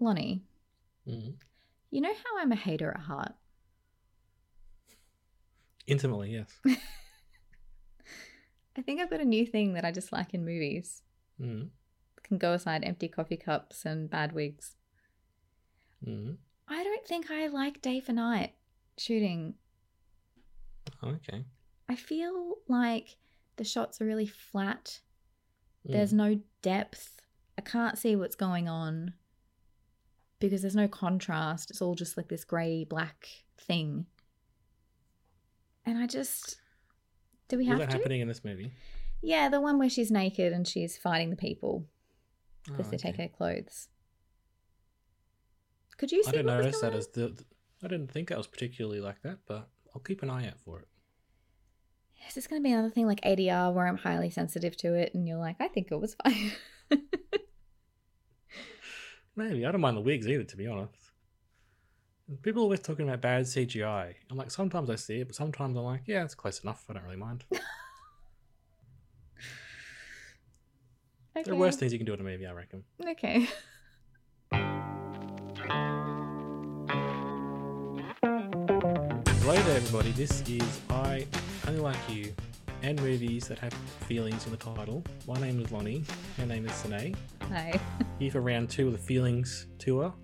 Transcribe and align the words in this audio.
Lonnie, 0.00 0.42
Mm. 1.06 1.34
you 1.90 2.00
know 2.00 2.12
how 2.14 2.38
I'm 2.38 2.52
a 2.52 2.56
hater 2.56 2.90
at 2.90 3.00
heart? 3.00 3.32
Intimately, 5.86 6.32
yes. 6.32 6.60
I 8.76 8.82
think 8.82 9.00
I've 9.00 9.10
got 9.10 9.20
a 9.20 9.24
new 9.24 9.46
thing 9.46 9.72
that 9.74 9.84
I 9.84 9.90
just 9.90 10.12
like 10.12 10.34
in 10.34 10.44
movies. 10.44 11.02
Mm. 11.40 11.70
Can 12.22 12.38
go 12.38 12.52
aside 12.52 12.84
empty 12.84 13.08
coffee 13.08 13.36
cups 13.38 13.84
and 13.86 14.08
bad 14.10 14.32
wigs. 14.32 14.76
Mm. 16.06 16.36
I 16.68 16.84
don't 16.84 17.06
think 17.06 17.30
I 17.30 17.46
like 17.48 17.80
day 17.80 18.00
for 18.00 18.12
night 18.12 18.52
shooting. 18.98 19.54
Okay. 21.02 21.44
I 21.88 21.96
feel 21.96 22.56
like 22.68 23.16
the 23.56 23.64
shots 23.64 24.00
are 24.00 24.06
really 24.06 24.26
flat. 24.26 25.00
There's 25.84 26.12
Mm. 26.12 26.16
no 26.16 26.40
depth. 26.60 27.22
I 27.56 27.62
can't 27.62 27.96
see 27.98 28.14
what's 28.14 28.36
going 28.36 28.68
on 28.68 29.14
because 30.40 30.62
there's 30.62 30.76
no 30.76 30.88
contrast. 30.88 31.70
It's 31.70 31.82
all 31.82 31.94
just 31.94 32.16
like 32.16 32.28
this 32.28 32.44
grey 32.44 32.84
black 32.84 33.28
thing. 33.60 34.06
And 35.84 35.98
I 35.98 36.06
just 36.06 36.58
do 37.48 37.56
we 37.56 37.64
Was 37.64 37.68
have 37.70 37.78
that 37.78 37.90
to? 37.90 37.96
happening 37.98 38.20
in 38.20 38.28
this 38.28 38.44
movie? 38.44 38.72
Yeah, 39.22 39.48
the 39.48 39.60
one 39.60 39.78
where 39.78 39.88
she's 39.88 40.10
naked 40.10 40.52
and 40.52 40.66
she's 40.68 40.96
fighting 40.96 41.30
the 41.30 41.36
people 41.36 41.86
because 42.64 42.86
Oh, 42.86 42.90
they 42.90 42.96
take 42.98 43.16
her 43.16 43.28
clothes. 43.28 43.88
Could 45.96 46.12
you 46.12 46.22
see 46.22 46.28
I 46.28 46.32
didn't 46.32 46.46
was 46.46 46.64
notice 46.66 46.80
that 46.80 46.86
going 46.88 46.98
as 46.98 47.06
the, 47.08 47.28
the- 47.28 47.44
I 47.82 47.88
didn't 47.88 48.10
think 48.12 48.28
that 48.28 48.38
was 48.38 48.46
particularly 48.46 49.00
like 49.00 49.22
that, 49.22 49.38
but 49.46 49.68
I'll 49.94 50.00
keep 50.00 50.22
an 50.22 50.30
eye 50.30 50.46
out 50.46 50.60
for 50.64 50.80
it. 50.80 50.88
Is 52.28 52.34
this 52.34 52.46
going 52.46 52.60
to 52.62 52.64
be 52.68 52.72
another 52.72 52.90
thing 52.90 53.06
like 53.06 53.20
ADR 53.22 53.72
where 53.72 53.86
I'm 53.86 53.96
highly 53.96 54.28
sensitive 54.30 54.76
to 54.78 54.94
it 54.94 55.14
and 55.14 55.26
you're 55.26 55.38
like, 55.38 55.56
I 55.60 55.68
think 55.68 55.90
it 55.90 55.96
was 56.00 56.14
fine? 56.22 56.52
Maybe 59.38 59.64
I 59.64 59.70
don't 59.70 59.80
mind 59.80 59.96
the 59.96 60.00
wigs 60.00 60.26
either, 60.26 60.42
to 60.42 60.56
be 60.56 60.66
honest. 60.66 61.12
People 62.42 62.62
are 62.62 62.64
always 62.64 62.80
talking 62.80 63.08
about 63.08 63.20
bad 63.20 63.44
CGI. 63.44 64.14
I'm 64.28 64.36
like, 64.36 64.50
sometimes 64.50 64.90
I 64.90 64.96
see 64.96 65.20
it, 65.20 65.28
but 65.28 65.36
sometimes 65.36 65.76
I'm 65.76 65.84
like, 65.84 66.02
yeah, 66.06 66.24
it's 66.24 66.34
close 66.34 66.58
enough. 66.64 66.84
I 66.90 66.94
don't 66.94 67.04
really 67.04 67.16
mind. 67.16 67.44
There 71.44 71.54
are 71.54 71.56
worse 71.56 71.76
things 71.76 71.92
you 71.92 72.00
can 72.00 72.04
do 72.04 72.14
in 72.14 72.20
a 72.20 72.24
movie, 72.24 72.48
I 72.48 72.50
reckon. 72.50 72.82
Okay. 73.00 73.46
Hello 79.40 79.54
there, 79.54 79.76
everybody. 79.76 80.10
This 80.10 80.42
is 80.48 80.80
I 80.90 81.28
Only 81.68 81.78
Like 81.78 81.96
You 82.08 82.34
and 82.82 83.00
movies 83.02 83.48
that 83.48 83.58
have 83.58 83.72
feelings 84.06 84.44
in 84.46 84.52
the 84.52 84.56
title. 84.56 85.04
My 85.26 85.38
name 85.40 85.60
is 85.60 85.70
Lonnie. 85.72 86.04
Her 86.36 86.46
name 86.46 86.66
is 86.66 86.72
Sine. 86.74 87.16
Hi. 87.50 87.78
Here 88.18 88.30
for 88.30 88.40
round 88.40 88.70
two 88.70 88.86
of 88.86 88.92
the 88.92 88.98
Feelings 88.98 89.66
tour. 89.78 90.14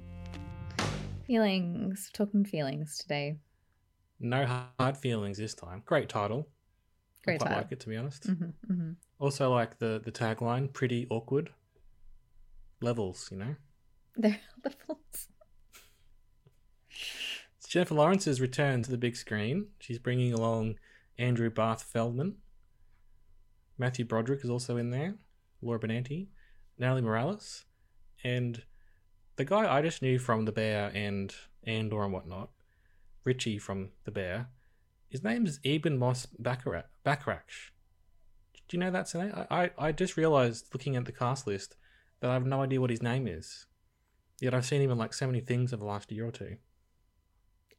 Feelings. 1.26 2.10
Talking 2.12 2.44
feelings 2.44 2.98
today. 2.98 3.38
No 4.20 4.46
hard 4.78 4.96
feelings 4.96 5.38
this 5.38 5.54
time. 5.54 5.82
Great 5.84 6.08
title. 6.08 6.48
Great 7.24 7.34
I 7.34 7.38
quite 7.38 7.48
title. 7.48 7.62
like 7.62 7.72
it 7.72 7.80
to 7.80 7.88
be 7.88 7.96
honest. 7.96 8.24
hmm 8.26 8.44
hmm 8.66 8.90
Also 9.18 9.50
like 9.50 9.78
the 9.78 10.00
the 10.04 10.12
tagline, 10.12 10.72
pretty 10.72 11.06
awkward. 11.10 11.50
Levels, 12.80 13.28
you 13.32 13.38
know. 13.38 13.54
They're 14.16 14.40
levels. 14.62 15.28
It's 17.58 17.68
Jennifer 17.68 17.94
Lawrence's 17.94 18.40
return 18.40 18.82
to 18.82 18.90
the 18.90 18.98
big 18.98 19.16
screen. 19.16 19.68
She's 19.80 19.98
bringing 19.98 20.32
along 20.32 20.76
Andrew 21.18 21.50
Barth 21.50 21.82
Feldman. 21.82 22.36
Matthew 23.78 24.04
Broderick 24.04 24.44
is 24.44 24.50
also 24.50 24.76
in 24.76 24.90
there. 24.90 25.16
Laura 25.62 25.80
Benanti, 25.80 26.28
Natalie 26.78 27.02
Morales, 27.02 27.64
and 28.22 28.62
the 29.36 29.44
guy 29.44 29.72
I 29.72 29.82
just 29.82 30.02
knew 30.02 30.18
from 30.18 30.44
The 30.44 30.52
Bear 30.52 30.90
and 30.94 31.34
Andor 31.64 32.02
and 32.02 32.12
whatnot, 32.12 32.50
Richie 33.24 33.58
from 33.58 33.90
The 34.04 34.10
Bear. 34.10 34.48
His 35.08 35.24
name 35.24 35.46
is 35.46 35.60
Ebon 35.64 35.98
Moss. 35.98 36.26
Bachrach. 36.40 37.70
Do 38.68 38.76
you 38.76 38.78
know 38.78 38.90
that, 38.90 39.08
Sine? 39.08 39.32
I, 39.32 39.64
I, 39.64 39.70
I 39.78 39.92
just 39.92 40.16
realized 40.16 40.66
looking 40.72 40.96
at 40.96 41.04
the 41.04 41.12
cast 41.12 41.46
list 41.46 41.76
that 42.20 42.30
I 42.30 42.34
have 42.34 42.46
no 42.46 42.62
idea 42.62 42.80
what 42.80 42.90
his 42.90 43.02
name 43.02 43.26
is. 43.26 43.66
Yet 44.40 44.54
I've 44.54 44.66
seen 44.66 44.80
him 44.80 44.90
in 44.90 44.98
like 44.98 45.14
so 45.14 45.26
many 45.26 45.40
things 45.40 45.72
over 45.72 45.80
the 45.80 45.86
last 45.86 46.10
year 46.10 46.26
or 46.26 46.32
two. 46.32 46.56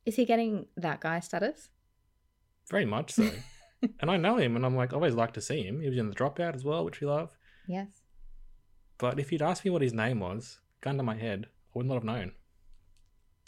Is 0.05 0.15
he 0.15 0.25
getting 0.25 0.67
that 0.77 1.01
guy 1.01 1.19
status? 1.19 1.69
Very 2.69 2.85
much 2.85 3.11
so. 3.11 3.29
And 3.99 4.11
I 4.11 4.17
know 4.17 4.37
him, 4.37 4.55
and 4.55 4.65
I'm 4.65 4.75
like, 4.75 4.93
I 4.93 4.95
always 4.95 5.15
like 5.15 5.33
to 5.33 5.41
see 5.41 5.63
him. 5.63 5.81
He 5.81 5.89
was 5.89 5.97
in 5.97 6.09
the 6.09 6.15
Dropout 6.15 6.55
as 6.55 6.63
well, 6.63 6.85
which 6.85 7.01
we 7.01 7.07
love. 7.07 7.37
Yes. 7.67 7.87
But 8.97 9.19
if 9.19 9.31
you'd 9.31 9.41
asked 9.41 9.65
me 9.65 9.71
what 9.71 9.81
his 9.81 9.93
name 9.93 10.19
was, 10.19 10.59
gun 10.81 10.97
to 10.97 11.03
my 11.03 11.15
head, 11.15 11.47
I 11.47 11.77
would 11.77 11.85
not 11.85 11.95
have 11.95 12.03
known. 12.03 12.31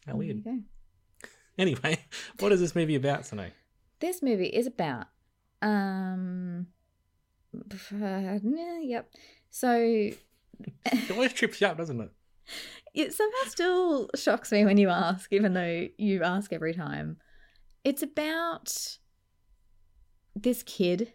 How 0.06 0.14
There 0.14 0.18
weird. 0.18 0.44
Anyway, 1.58 2.06
what 2.40 2.52
is 2.52 2.60
this 2.60 2.76
movie 2.76 2.96
about 2.96 3.24
tonight? 3.26 3.54
This 4.00 4.22
movie 4.22 4.48
is 4.48 4.68
about 4.68 5.08
um 5.62 6.68
uh, 7.56 8.38
yep. 8.82 9.10
So 9.50 9.72
It 9.74 11.12
always 11.12 11.34
trips 11.34 11.62
you 11.62 11.68
up, 11.68 11.78
doesn't 11.78 12.00
it? 12.00 12.12
it 12.94 13.14
somehow 13.14 13.50
still 13.50 14.10
shocks 14.16 14.52
me 14.52 14.66
when 14.66 14.78
you 14.78 14.90
ask, 14.90 15.32
even 15.34 15.54
though 15.54 15.88
you 15.98 16.24
ask 16.24 16.54
every 16.54 16.74
time. 16.74 17.18
It's 17.84 18.02
about 18.02 18.98
this 20.44 20.64
kid, 20.64 21.14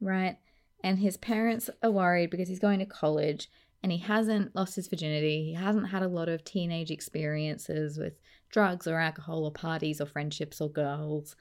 right? 0.00 0.36
And 0.82 0.98
his 0.98 1.16
parents 1.16 1.70
are 1.82 1.90
worried 1.90 2.30
because 2.30 2.48
he's 2.48 2.58
going 2.58 2.80
to 2.80 2.86
college 2.86 3.48
and 3.82 3.92
he 3.92 3.98
hasn't 3.98 4.54
lost 4.54 4.76
his 4.76 4.88
virginity. 4.88 5.44
He 5.44 5.54
hasn't 5.54 5.88
had 5.88 6.02
a 6.02 6.08
lot 6.08 6.28
of 6.28 6.44
teenage 6.44 6.90
experiences 6.90 7.98
with 7.98 8.14
drugs 8.50 8.86
or 8.86 8.98
alcohol 8.98 9.44
or 9.44 9.52
parties 9.52 10.00
or 10.00 10.06
friendships 10.06 10.60
or 10.60 10.70
girls. 10.70 11.36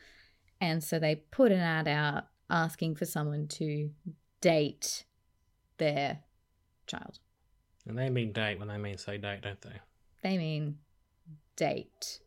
And 0.59 0.83
so 0.83 0.99
they 0.99 1.15
put 1.15 1.51
an 1.51 1.59
ad 1.59 1.87
out 1.87 2.25
asking 2.49 2.95
for 2.95 3.05
someone 3.05 3.47
to 3.47 3.89
date 4.41 5.05
their 5.77 6.19
child. 6.87 7.19
And 7.87 7.97
they 7.97 8.09
mean 8.09 8.31
date 8.31 8.59
when 8.59 8.67
they 8.67 8.77
mean 8.77 8.97
say 8.97 9.17
date, 9.17 9.41
don't 9.41 9.61
they? 9.61 9.79
They 10.21 10.37
mean 10.37 10.77
date. 11.55 12.19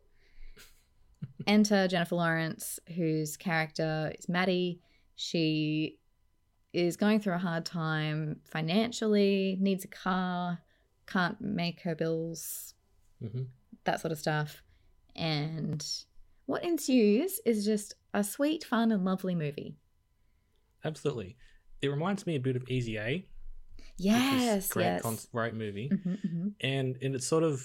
Enter 1.46 1.88
Jennifer 1.88 2.16
Lawrence, 2.16 2.78
whose 2.94 3.36
character 3.36 4.12
is 4.18 4.28
Maddie. 4.28 4.80
She 5.16 5.98
is 6.72 6.96
going 6.96 7.20
through 7.20 7.34
a 7.34 7.38
hard 7.38 7.64
time 7.64 8.40
financially, 8.44 9.56
needs 9.60 9.84
a 9.84 9.88
car, 9.88 10.58
can't 11.06 11.40
make 11.40 11.80
her 11.82 11.94
bills, 11.94 12.74
hmm 13.20 13.42
that 13.84 14.00
sort 14.00 14.12
of 14.12 14.18
stuff. 14.18 14.62
And 15.14 15.84
what 16.46 16.64
ensues 16.64 17.38
is 17.44 17.66
just 17.66 17.94
a 18.14 18.24
sweet, 18.24 18.64
fun, 18.64 18.92
and 18.92 19.04
lovely 19.04 19.34
movie. 19.34 19.76
Absolutely. 20.84 21.36
It 21.82 21.88
reminds 21.88 22.26
me 22.26 22.36
a 22.36 22.40
bit 22.40 22.56
of 22.56 22.64
Easy 22.68 22.96
A. 22.96 23.26
Yes, 23.98 24.68
great, 24.68 24.84
yes. 24.84 25.02
con- 25.02 25.18
great 25.32 25.54
movie. 25.54 25.90
Mhm, 25.92 26.18
mhm. 26.26 26.52
and 26.60 26.96
and 27.02 27.14
it's 27.14 27.26
sort 27.26 27.44
of 27.44 27.62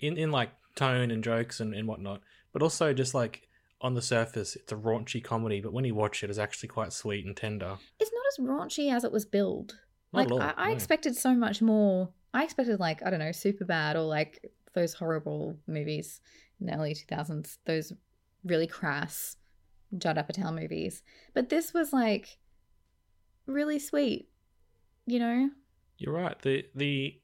in 0.00 0.16
in 0.16 0.30
like 0.30 0.50
tone 0.76 1.10
and 1.10 1.22
jokes 1.22 1.60
and, 1.60 1.74
and 1.74 1.86
whatnot, 1.86 2.22
but 2.52 2.62
also 2.62 2.92
just 2.92 3.14
like 3.14 3.48
on 3.80 3.94
the 3.94 4.02
surface, 4.02 4.56
it's 4.56 4.72
a 4.72 4.76
raunchy 4.76 5.22
comedy, 5.22 5.60
but 5.60 5.72
when 5.72 5.84
you 5.84 5.94
watch 5.94 6.22
it, 6.22 6.30
it's 6.30 6.38
actually 6.38 6.68
quite 6.68 6.92
sweet 6.92 7.24
and 7.24 7.36
tender. 7.36 7.78
It's 7.98 8.10
not 8.12 8.24
as 8.32 8.46
raunchy 8.46 8.92
as 8.92 9.04
it 9.04 9.12
was 9.12 9.24
billed. 9.24 9.78
Not 10.12 10.30
like 10.30 10.32
all, 10.32 10.42
I, 10.42 10.54
I 10.56 10.68
no. 10.68 10.74
expected 10.74 11.16
so 11.16 11.34
much 11.34 11.62
more. 11.62 12.10
I 12.34 12.44
expected 12.44 12.80
like 12.80 13.04
I 13.04 13.10
don't 13.10 13.20
know, 13.20 13.32
super 13.32 13.64
bad 13.64 13.96
or 13.96 14.02
like 14.02 14.44
those 14.74 14.94
horrible 14.94 15.56
movies 15.66 16.20
in 16.60 16.66
the 16.66 16.74
early 16.74 16.94
two 16.94 17.06
thousands. 17.08 17.58
Those 17.64 17.92
really 18.44 18.66
crass 18.66 19.36
Judd 19.96 20.16
Apatow 20.16 20.54
movies. 20.54 21.02
But 21.34 21.48
this 21.48 21.72
was 21.72 21.92
like 21.92 22.38
really 23.46 23.78
sweet. 23.78 24.28
You 25.06 25.18
know, 25.18 25.50
You're 25.98 26.14
right. 26.14 26.38
The 26.40 26.66
the 26.74 27.20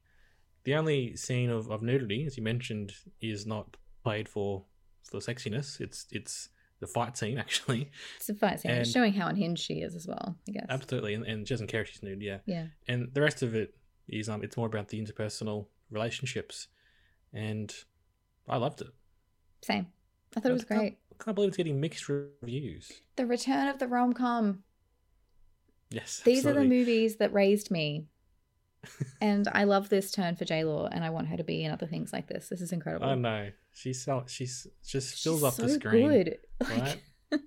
the 0.64 0.74
only 0.74 1.16
scene 1.16 1.50
of, 1.50 1.70
of 1.70 1.82
nudity, 1.82 2.24
as 2.26 2.36
you 2.36 2.42
mentioned, 2.42 2.92
is 3.20 3.46
not 3.46 3.76
played 4.02 4.28
for 4.28 4.64
for 5.10 5.20
sexiness. 5.20 5.80
It's 5.80 6.06
it's 6.10 6.48
the 6.80 6.86
fight 6.86 7.16
scene 7.16 7.38
actually. 7.44 7.90
it's 8.16 8.28
a 8.28 8.34
fight 8.34 8.60
scene. 8.60 8.70
It's 8.72 8.88
And- 8.88 8.94
showing 8.94 9.12
how 9.14 9.28
unhinged 9.28 9.62
she 9.62 9.74
is 9.80 9.94
as 9.94 10.06
well. 10.06 10.36
I 10.48 10.52
guess. 10.52 10.66
Absolutely, 10.68 11.14
and, 11.14 11.24
and 11.24 11.46
she 11.48 11.54
doesn't 11.54 11.68
care 11.68 11.82
if 11.82 11.88
she's 11.88 12.02
nude. 12.02 12.22
Yeah, 12.22 12.38
Yeah. 12.46 12.66
and 12.88 13.08
the 13.14 13.20
rest 13.22 13.42
of 13.42 13.54
it 13.54 13.74
is 14.08 14.28
um, 14.28 14.42
it's 14.44 14.56
more 14.56 14.66
about 14.66 14.88
the 14.88 15.00
interpersonal 15.02 15.66
relationships, 15.90 16.68
and 17.32 17.74
I 18.48 18.56
loved 18.58 18.80
it. 18.82 18.88
Same. 19.62 19.86
I 20.36 20.40
thought 20.40 20.50
it 20.50 20.52
was 20.52 20.64
can't- 20.64 20.80
great. 20.80 20.98
I 21.18 21.24
can't 21.24 21.34
believe 21.34 21.48
it's 21.48 21.56
getting 21.56 21.80
mixed 21.80 22.08
reviews. 22.10 22.92
The 23.16 23.24
return 23.24 23.68
of 23.68 23.78
the 23.78 23.88
rom 23.88 24.12
com. 24.12 24.62
Yes, 25.90 26.20
These 26.24 26.44
are 26.46 26.52
the 26.52 26.64
movies 26.64 27.16
that 27.16 27.32
raised 27.32 27.70
me. 27.70 28.06
And 29.20 29.48
I 29.52 29.64
love 29.64 29.88
this 29.88 30.10
turn 30.10 30.36
for 30.36 30.44
J 30.44 30.64
Law, 30.64 30.86
and 30.90 31.04
I 31.04 31.10
want 31.10 31.28
her 31.28 31.36
to 31.36 31.44
be 31.44 31.64
in 31.64 31.70
other 31.70 31.86
things 31.86 32.12
like 32.12 32.26
this. 32.28 32.48
This 32.48 32.60
is 32.60 32.72
incredible. 32.72 33.06
I 33.06 33.14
know 33.14 33.50
she's 33.72 34.02
so 34.04 34.24
she's 34.26 34.66
just 34.86 35.12
She's 35.14 35.22
fills 35.22 35.42
up 35.44 35.54
so 35.54 35.62
the 35.62 35.68
screen, 35.70 36.08
good. 36.08 36.38
right? 36.68 37.00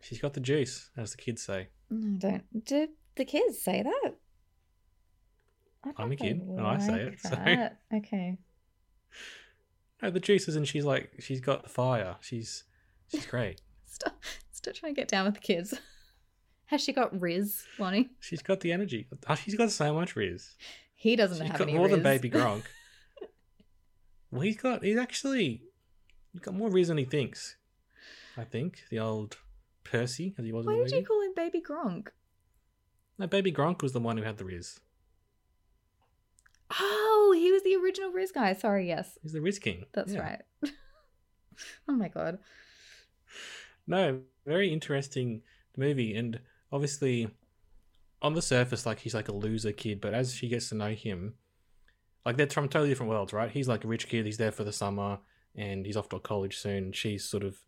she's 0.00 0.20
got 0.20 0.34
the 0.34 0.40
juice, 0.40 0.90
as 0.96 1.12
the 1.12 1.16
kids 1.18 1.42
say. 1.42 1.68
No, 1.90 2.18
don't. 2.18 2.64
Do 2.64 2.88
the 3.16 3.24
kids 3.24 3.60
say 3.62 3.82
that? 3.82 4.14
I'm 5.98 6.12
a 6.12 6.16
kid, 6.16 6.40
and 6.40 6.60
I 6.60 6.78
say 6.78 6.92
like 6.92 7.00
it, 7.00 7.20
so- 7.20 7.30
that. 7.30 7.78
Okay. 7.94 8.38
No, 10.02 10.10
the 10.10 10.20
juice 10.20 10.48
is, 10.48 10.56
and 10.56 10.66
she's 10.68 10.84
like 10.84 11.12
she's 11.20 11.40
got 11.40 11.62
the 11.62 11.68
fire. 11.70 12.16
She's 12.20 12.64
she's 13.10 13.24
great. 13.24 13.62
Stop, 13.86 14.22
stop 14.50 14.74
trying 14.74 14.92
to 14.94 15.00
get 15.00 15.08
down 15.08 15.24
with 15.24 15.34
the 15.34 15.40
kids. 15.40 15.72
Has 16.66 16.80
she 16.80 16.92
got 16.92 17.18
Riz, 17.20 17.64
Lonnie? 17.78 18.10
She's 18.20 18.42
got 18.42 18.60
the 18.60 18.72
energy. 18.72 19.06
Oh, 19.28 19.34
she's 19.34 19.54
got 19.54 19.70
so 19.70 19.92
much 19.94 20.16
riz. 20.16 20.54
He 20.94 21.14
doesn't 21.16 21.36
She's 21.38 21.50
have 21.50 21.58
got 21.58 21.68
any 21.68 21.76
more 21.76 21.88
than 21.88 22.02
Baby 22.02 22.30
Gronk. 22.30 22.62
well, 24.30 24.40
he's 24.42 24.56
got 24.56 24.82
he's 24.82 24.96
actually 24.96 25.62
he's 26.32 26.40
got 26.40 26.54
more 26.54 26.70
riz 26.70 26.88
than 26.88 26.96
he 26.98 27.04
thinks. 27.04 27.56
I 28.36 28.44
think 28.44 28.82
the 28.90 28.98
old 28.98 29.36
Percy, 29.84 30.34
as 30.38 30.44
he 30.44 30.52
was 30.52 30.64
Why 30.66 30.76
did 30.76 30.90
you 30.90 31.04
call 31.04 31.20
him 31.20 31.32
Baby 31.36 31.60
Gronk? 31.60 32.08
No, 33.18 33.26
Baby 33.26 33.52
Gronk 33.52 33.82
was 33.82 33.92
the 33.92 34.00
one 34.00 34.16
who 34.16 34.24
had 34.24 34.38
the 34.38 34.44
riz. 34.44 34.80
Oh, 36.80 37.34
he 37.36 37.52
was 37.52 37.62
the 37.62 37.76
original 37.76 38.10
Riz 38.10 38.32
guy. 38.32 38.52
Sorry, 38.54 38.88
yes, 38.88 39.18
He's 39.22 39.32
the 39.32 39.40
Riz 39.40 39.58
King. 39.58 39.84
that's 39.92 40.12
Yeah. 40.12 40.20
right. 40.20 40.42
oh 41.88 41.92
my 41.92 42.08
god. 42.08 42.38
No, 43.86 44.20
very 44.46 44.72
interesting 44.72 45.42
movie, 45.76 46.14
and 46.14 46.40
obviously, 46.74 47.28
on 48.20 48.34
the 48.34 48.42
surface, 48.42 48.84
like 48.84 48.98
he's 48.98 49.14
like 49.14 49.28
a 49.28 49.34
loser 49.34 49.72
kid, 49.72 50.00
but 50.00 50.12
as 50.12 50.34
she 50.34 50.48
gets 50.48 50.68
to 50.70 50.74
know 50.74 50.90
him, 50.90 51.34
like 52.26 52.36
they're 52.36 52.46
from 52.48 52.68
totally 52.68 52.88
different 52.88 53.10
worlds, 53.10 53.32
right? 53.32 53.50
He's 53.50 53.68
like 53.68 53.84
a 53.84 53.88
rich 53.88 54.08
kid, 54.08 54.26
he's 54.26 54.38
there 54.38 54.50
for 54.52 54.64
the 54.64 54.72
summer, 54.72 55.18
and 55.54 55.86
he's 55.86 55.96
off 55.96 56.08
to 56.10 56.18
college 56.18 56.58
soon. 56.58 56.92
She's 56.92 57.24
sort 57.24 57.44
of 57.44 57.58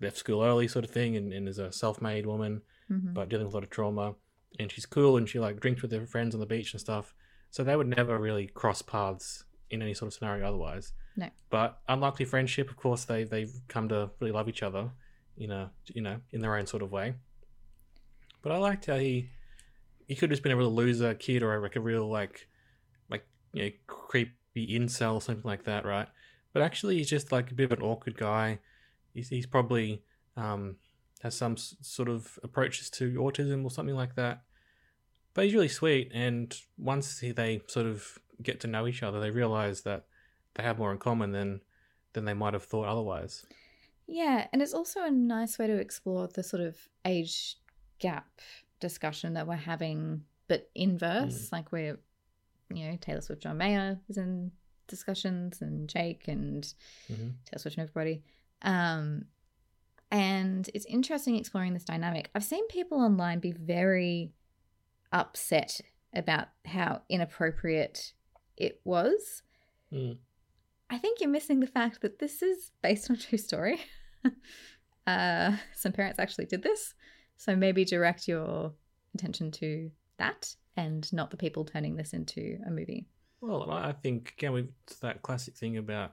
left 0.00 0.16
school 0.16 0.42
early, 0.42 0.66
sort 0.68 0.84
of 0.84 0.90
thing, 0.90 1.16
and, 1.16 1.32
and 1.32 1.48
is 1.48 1.58
a 1.58 1.70
self-made 1.72 2.26
woman, 2.26 2.62
Mhm. 2.90 3.14
but 3.14 3.28
dealing 3.28 3.46
with 3.46 3.54
a 3.54 3.56
lot 3.56 3.62
of 3.64 3.70
trauma. 3.70 4.14
And 4.58 4.70
she's 4.70 4.86
cool, 4.86 5.16
and 5.16 5.28
she 5.28 5.38
like 5.38 5.60
drinks 5.60 5.82
with 5.82 5.92
her 5.92 6.06
friends 6.06 6.34
on 6.34 6.40
the 6.40 6.46
beach 6.46 6.72
and 6.74 6.80
stuff. 6.80 7.14
So 7.50 7.62
they 7.62 7.76
would 7.76 7.86
never 7.88 8.18
really 8.18 8.46
cross 8.48 8.82
paths 8.82 9.44
in 9.70 9.80
any 9.82 9.94
sort 9.94 10.08
of 10.08 10.14
scenario 10.14 10.46
otherwise. 10.48 10.92
No. 11.16 11.28
But 11.50 11.80
unlikely 11.88 12.24
friendship, 12.26 12.68
of 12.70 12.76
course, 12.76 13.04
they 13.04 13.24
they've 13.24 13.54
come 13.68 13.88
to 13.90 14.10
really 14.20 14.32
love 14.32 14.48
each 14.48 14.62
other 14.62 14.90
in 15.36 15.50
a 15.50 15.70
you 15.86 16.02
know 16.02 16.20
in 16.32 16.40
their 16.40 16.56
own 16.56 16.66
sort 16.66 16.82
of 16.82 16.90
way. 16.92 17.14
But 18.44 18.52
I 18.52 18.58
liked 18.58 18.86
how 18.86 18.98
he 18.98 19.30
he 20.06 20.14
could 20.14 20.30
have 20.30 20.36
just 20.36 20.42
been 20.42 20.52
a 20.52 20.56
real 20.56 20.72
loser 20.72 21.14
kid 21.14 21.42
or 21.42 21.58
like 21.60 21.76
a 21.76 21.80
real 21.80 22.08
like 22.08 22.46
like 23.10 23.26
you 23.54 23.64
know 23.64 23.70
creepy 23.86 24.78
incel 24.78 25.14
or 25.14 25.22
something 25.22 25.48
like 25.48 25.64
that, 25.64 25.86
right? 25.86 26.08
But 26.52 26.62
actually, 26.62 26.98
he's 26.98 27.08
just 27.08 27.32
like 27.32 27.50
a 27.50 27.54
bit 27.54 27.72
of 27.72 27.78
an 27.78 27.84
awkward 27.84 28.18
guy. 28.18 28.58
He's 29.14 29.30
he's 29.30 29.46
probably 29.46 30.02
um, 30.36 30.76
has 31.22 31.34
some 31.34 31.56
sort 31.56 32.10
of 32.10 32.38
approaches 32.42 32.90
to 32.90 33.14
autism 33.14 33.64
or 33.64 33.70
something 33.70 33.96
like 33.96 34.14
that. 34.16 34.42
But 35.32 35.46
he's 35.46 35.54
really 35.54 35.68
sweet, 35.68 36.12
and 36.14 36.54
once 36.76 37.20
he, 37.20 37.32
they 37.32 37.62
sort 37.66 37.86
of 37.86 38.18
get 38.42 38.60
to 38.60 38.66
know 38.66 38.86
each 38.86 39.02
other, 39.02 39.20
they 39.20 39.30
realize 39.30 39.80
that 39.82 40.04
they 40.54 40.62
have 40.62 40.78
more 40.78 40.92
in 40.92 40.98
common 40.98 41.32
than 41.32 41.62
than 42.12 42.26
they 42.26 42.34
might 42.34 42.52
have 42.52 42.64
thought 42.64 42.86
otherwise. 42.86 43.46
Yeah, 44.06 44.48
and 44.52 44.60
it's 44.60 44.74
also 44.74 45.02
a 45.02 45.10
nice 45.10 45.58
way 45.58 45.66
to 45.66 45.76
explore 45.76 46.28
the 46.28 46.42
sort 46.42 46.62
of 46.62 46.76
age 47.06 47.56
gap 47.98 48.40
discussion 48.80 49.34
that 49.34 49.46
we're 49.46 49.54
having, 49.56 50.22
but 50.48 50.70
inverse. 50.74 51.50
Like 51.52 51.72
we're, 51.72 51.98
you 52.72 52.88
know, 52.90 52.98
Taylor 53.00 53.20
Swift, 53.20 53.42
John 53.42 53.58
Mayer 53.58 54.00
is 54.08 54.16
in 54.18 54.52
discussions, 54.86 55.62
and 55.62 55.88
Jake 55.88 56.28
and 56.28 56.62
Mhm. 57.08 57.34
Taylor 57.46 57.58
Swift 57.58 57.76
and 57.78 57.88
everybody. 57.88 58.22
Um, 58.62 59.26
and 60.10 60.68
it's 60.74 60.84
interesting 60.86 61.36
exploring 61.36 61.74
this 61.74 61.84
dynamic. 61.84 62.30
I've 62.34 62.44
seen 62.44 62.66
people 62.68 62.98
online 62.98 63.40
be 63.40 63.52
very 63.52 64.32
upset 65.12 65.80
about 66.12 66.48
how 66.66 67.02
inappropriate 67.08 68.12
it 68.56 68.80
was. 68.84 69.42
Mm. 69.92 70.18
I 70.90 70.98
think 70.98 71.20
you're 71.20 71.30
missing 71.30 71.60
the 71.60 71.66
fact 71.66 72.02
that 72.02 72.18
this 72.18 72.42
is 72.42 72.70
based 72.82 73.10
on 73.10 73.16
a 73.16 73.20
true 73.20 73.38
story. 73.38 73.80
uh, 75.06 75.56
some 75.74 75.92
parents 75.92 76.18
actually 76.18 76.46
did 76.46 76.62
this, 76.62 76.94
so 77.36 77.54
maybe 77.56 77.84
direct 77.84 78.26
your 78.28 78.72
attention 79.14 79.50
to 79.52 79.90
that 80.18 80.54
and 80.76 81.12
not 81.12 81.30
the 81.30 81.36
people 81.36 81.64
turning 81.64 81.96
this 81.96 82.12
into 82.12 82.58
a 82.66 82.70
movie. 82.70 83.06
Well, 83.40 83.70
I 83.70 83.88
I 83.88 83.92
think 83.92 84.34
again, 84.36 84.52
we 84.52 84.68
that 85.00 85.22
classic 85.22 85.54
thing 85.56 85.76
about 85.76 86.12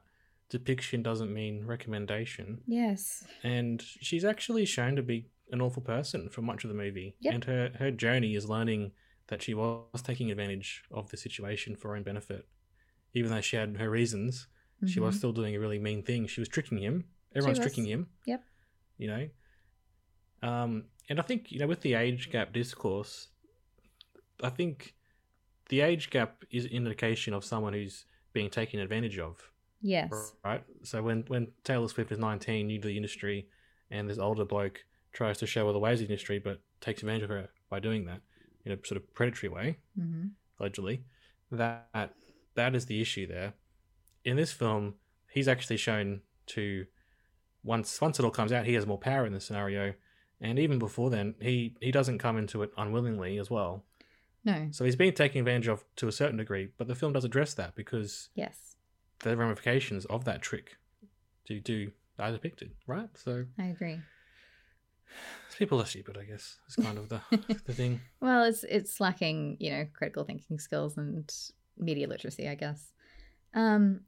depiction 0.49 1.01
doesn't 1.01 1.33
mean 1.33 1.65
recommendation, 1.65 2.61
Yes. 2.67 3.25
and 3.43 3.81
she's 3.81 4.25
actually 4.25 4.65
shown 4.65 4.95
to 4.97 5.01
be 5.03 5.27
an 5.51 5.61
awful 5.61 5.81
person 5.81 6.29
for 6.29 6.41
much 6.41 6.63
of 6.63 6.69
the 6.69 6.75
movie. 6.75 7.15
Yep. 7.21 7.33
And 7.33 7.43
her 7.45 7.71
her 7.79 7.91
journey 7.91 8.35
is 8.35 8.49
learning 8.49 8.91
that 9.27 9.41
she 9.41 9.53
was 9.53 10.01
taking 10.03 10.29
advantage 10.29 10.83
of 10.91 11.09
the 11.09 11.17
situation 11.17 11.75
for 11.75 11.89
her 11.89 11.95
own 11.95 12.03
benefit, 12.03 12.47
even 13.13 13.31
though 13.31 13.39
she 13.41 13.55
had 13.55 13.77
her 13.77 13.89
reasons. 13.89 14.47
She 14.87 14.99
was 14.99 15.15
Mhm. 15.15 15.17
still 15.19 15.31
doing 15.31 15.55
a 15.55 15.59
really 15.59 15.79
mean 15.79 16.01
thing. 16.03 16.25
She 16.27 16.41
was 16.41 16.49
tricking 16.49 16.79
him. 16.79 17.05
Everyone's 17.35 17.59
tricking 17.59 17.85
him. 17.85 18.09
Yep. 18.25 18.43
You 18.97 19.07
know. 19.07 19.29
Um, 20.41 20.85
and 21.09 21.19
I 21.19 21.23
think 21.23 21.51
you 21.51 21.59
know 21.59 21.67
with 21.67 21.81
the 21.81 21.93
age 21.95 22.29
gap 22.31 22.53
discourse, 22.53 23.29
I 24.43 24.49
think 24.49 24.95
the 25.69 25.81
age 25.81 26.09
gap 26.09 26.43
is 26.51 26.65
an 26.65 26.71
indication 26.71 27.33
of 27.33 27.45
someone 27.45 27.73
who's 27.73 28.05
being 28.33 28.49
taken 28.49 28.79
advantage 28.79 29.19
of, 29.19 29.37
Yes. 29.81 30.33
right? 30.43 30.63
So 30.83 31.01
when 31.03 31.23
when 31.27 31.47
Taylor 31.63 31.87
Swift 31.87 32.11
is 32.11 32.19
nineteen, 32.19 32.67
new 32.67 32.79
to 32.79 32.87
the 32.87 32.97
industry, 32.97 33.47
and 33.89 34.09
this 34.09 34.17
older 34.17 34.45
bloke 34.45 34.83
tries 35.13 35.37
to 35.39 35.47
show 35.47 35.67
her 35.67 35.73
the 35.73 35.79
ways 35.79 36.01
of 36.01 36.07
the 36.07 36.13
industry, 36.13 36.39
but 36.39 36.61
takes 36.79 37.01
advantage 37.01 37.23
of 37.23 37.29
her 37.29 37.49
by 37.69 37.79
doing 37.79 38.05
that 38.05 38.21
in 38.65 38.71
a 38.71 38.77
sort 38.85 38.97
of 38.97 39.13
predatory 39.13 39.49
way, 39.49 39.77
hmm 39.95 40.27
allegedly, 40.59 41.03
that 41.51 42.13
that 42.55 42.75
is 42.75 42.85
the 42.85 43.01
issue 43.01 43.25
there. 43.27 43.53
In 44.23 44.37
this 44.37 44.51
film, 44.51 44.95
he's 45.31 45.47
actually 45.47 45.77
shown 45.77 46.21
to 46.47 46.85
once 47.63 47.99
once 48.01 48.19
it 48.19 48.25
all 48.25 48.31
comes 48.31 48.51
out, 48.51 48.65
he 48.65 48.73
has 48.73 48.85
more 48.85 48.97
power 48.99 49.25
in 49.25 49.33
the 49.33 49.39
scenario, 49.41 49.93
and 50.41 50.57
even 50.59 50.79
before 50.79 51.09
then, 51.09 51.35
he 51.39 51.75
he 51.79 51.91
doesn't 51.91 52.17
come 52.19 52.37
into 52.37 52.63
it 52.63 52.71
unwillingly 52.77 53.37
as 53.37 53.49
well. 53.49 53.85
No. 54.43 54.67
So 54.71 54.83
he's 54.85 54.95
being 54.95 55.13
taken 55.13 55.39
advantage 55.39 55.67
of 55.67 55.83
to 55.97 56.07
a 56.07 56.11
certain 56.11 56.37
degree, 56.37 56.69
but 56.77 56.87
the 56.87 56.95
film 56.95 57.13
does 57.13 57.23
address 57.25 57.53
that 57.55 57.75
because 57.75 58.29
Yes. 58.35 58.75
the 59.19 59.37
ramifications 59.37 60.05
of 60.05 60.25
that 60.25 60.41
trick 60.41 60.77
do 61.45 61.59
do 61.59 61.91
are 62.19 62.31
depicted, 62.31 62.71
right? 62.87 63.09
So 63.15 63.45
I 63.59 63.65
agree. 63.67 63.99
people 65.57 65.81
are 65.81 65.85
stupid, 65.85 66.17
I 66.17 66.23
guess. 66.25 66.57
It's 66.65 66.75
kind 66.75 66.97
of 66.97 67.09
the 67.09 67.21
the 67.65 67.73
thing. 67.73 68.01
Well, 68.19 68.43
it's 68.43 68.63
it's 68.63 68.99
lacking, 68.99 69.57
you 69.59 69.71
know, 69.71 69.85
critical 69.93 70.23
thinking 70.23 70.59
skills 70.59 70.97
and 70.97 71.31
media 71.77 72.07
literacy, 72.07 72.47
I 72.47 72.55
guess. 72.55 72.91
Um, 73.53 74.01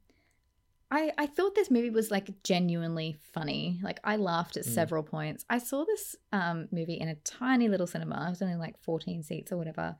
I 0.96 1.12
I 1.18 1.26
thought 1.26 1.54
this 1.54 1.70
movie 1.70 1.90
was 1.90 2.10
like 2.10 2.28
genuinely 2.42 3.16
funny. 3.32 3.80
Like 3.82 3.98
I 4.04 4.16
laughed 4.16 4.56
at 4.56 4.64
Mm. 4.64 4.74
several 4.80 5.02
points. 5.02 5.44
I 5.50 5.58
saw 5.58 5.84
this 5.84 6.14
um 6.32 6.68
movie 6.70 7.00
in 7.04 7.08
a 7.08 7.16
tiny 7.40 7.68
little 7.68 7.86
cinema. 7.94 8.26
It 8.26 8.30
was 8.30 8.42
only 8.42 8.56
like 8.66 8.76
fourteen 8.82 9.22
seats 9.22 9.50
or 9.52 9.56
whatever, 9.56 9.96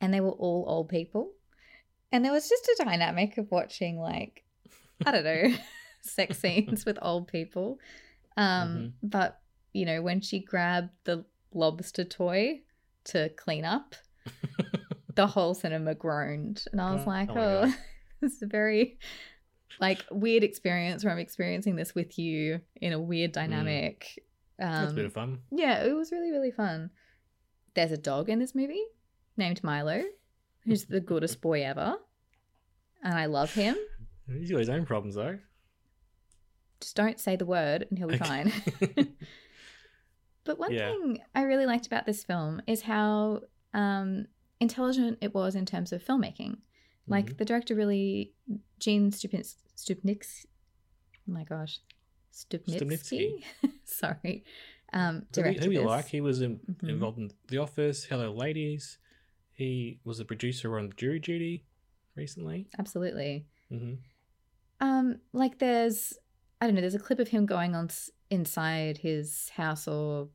and 0.00 0.12
they 0.12 0.20
were 0.20 0.36
all 0.44 0.64
old 0.68 0.88
people, 0.88 1.32
and 2.12 2.24
there 2.24 2.32
was 2.32 2.48
just 2.48 2.68
a 2.68 2.84
dynamic 2.84 3.38
of 3.38 3.50
watching 3.50 3.98
like 3.98 4.44
I 5.06 5.10
don't 5.12 5.24
know 5.24 5.54
sex 6.02 6.38
scenes 6.40 6.84
with 6.84 6.98
old 7.00 7.28
people. 7.28 7.78
Um, 8.36 8.94
but 9.02 9.40
you 9.72 9.86
know 9.86 10.02
when 10.02 10.20
she 10.20 10.40
grabbed 10.40 10.90
the 11.04 11.24
lobster 11.52 12.04
toy 12.04 12.60
to 13.12 13.28
clean 13.30 13.64
up, 13.64 13.94
the 15.14 15.26
whole 15.26 15.54
cinema 15.54 15.94
groaned, 15.94 16.64
and 16.72 16.80
I 16.80 16.92
was 16.92 17.02
Oh, 17.06 17.10
like, 17.10 17.30
oh 17.30 17.34
oh, 17.38 17.60
God. 17.66 17.74
this 18.20 18.32
is 18.34 18.42
a 18.42 18.46
very 18.46 18.98
like 19.80 20.04
weird 20.10 20.44
experience 20.44 21.04
where 21.04 21.12
I'm 21.12 21.18
experiencing 21.18 21.76
this 21.76 21.94
with 21.94 22.18
you 22.18 22.60
in 22.80 22.92
a 22.92 23.00
weird 23.00 23.32
dynamic. 23.32 24.22
That's 24.58 24.86
a 24.86 24.88
Um, 24.90 24.94
bit 24.94 25.04
of 25.06 25.12
fun. 25.12 25.40
yeah, 25.50 25.84
it 25.84 25.92
was 25.92 26.12
really 26.12 26.30
really 26.30 26.50
fun. 26.52 26.90
There's 27.74 27.90
a 27.92 27.96
dog 27.98 28.28
in 28.28 28.38
this 28.38 28.54
movie 28.54 28.84
named 29.36 29.62
Milo, 29.64 30.02
who's 30.64 30.84
the 30.84 31.00
goodest 31.00 31.40
boy 31.40 31.64
ever, 31.64 31.96
and 33.02 33.14
I 33.14 33.26
love 33.26 33.52
him. 33.54 33.76
He's 34.28 34.50
got 34.50 34.58
his 34.60 34.68
own 34.70 34.86
problems 34.86 35.16
though. 35.16 35.38
Just 36.80 36.96
don't 36.96 37.18
say 37.18 37.34
the 37.36 37.46
word, 37.46 37.86
and 37.88 37.98
he'll 37.98 38.08
be 38.08 38.18
fine. 38.18 38.52
But 40.44 40.58
one 40.58 40.72
Yeah. 40.72 40.90
thing 40.90 41.20
I 41.34 41.42
really 41.42 41.64
liked 41.66 41.86
about 41.86 42.04
this 42.06 42.22
film 42.24 42.60
is 42.66 42.82
how 42.82 43.40
um, 43.72 44.26
intelligent 44.60 45.18
it 45.22 45.34
was 45.34 45.54
in 45.54 45.64
terms 45.66 45.92
of 45.92 46.04
filmmaking. 46.04 46.58
Like 47.06 47.26
Mhm. 47.26 47.36
the 47.38 47.44
director 47.44 47.74
really, 47.74 48.32
Gene 48.78 49.10
Stupnitsky. 49.10 49.56
Stupnitsky 49.76 50.46
oh 51.28 51.32
my 51.32 51.44
gosh, 51.44 51.80
Stupnitsky. 52.32 53.42
Sorry, 53.84 54.44
um, 54.92 55.20
Who, 55.20 55.26
directed 55.32 55.64
who 55.64 55.68
we 55.70 55.76
this. 55.76 55.84
like. 55.86 56.06
He 56.08 56.20
was 56.20 56.40
in, 56.40 56.58
Mhm. 56.58 56.88
involved 56.88 57.18
in 57.18 57.30
The 57.48 57.58
Office, 57.58 58.04
Hello 58.04 58.32
Ladies. 58.32 58.98
He 59.52 60.00
was 60.04 60.20
a 60.20 60.24
producer 60.24 60.78
on 60.78 60.92
Jury 60.96 61.18
Duty 61.20 61.64
recently. 62.16 62.68
Absolutely. 62.78 63.46
hmm 63.68 63.94
Um, 64.80 65.20
like 65.32 65.58
there's, 65.58 66.12
I 66.60 66.66
don't 66.66 66.74
know, 66.74 66.80
there's 66.80 66.94
a 66.94 66.98
clip 66.98 67.18
of 67.20 67.28
him 67.28 67.46
going 67.46 67.74
on 67.74 67.88
inside 68.30 68.98
his 68.98 69.48
house 69.50 69.86
or 69.88 70.28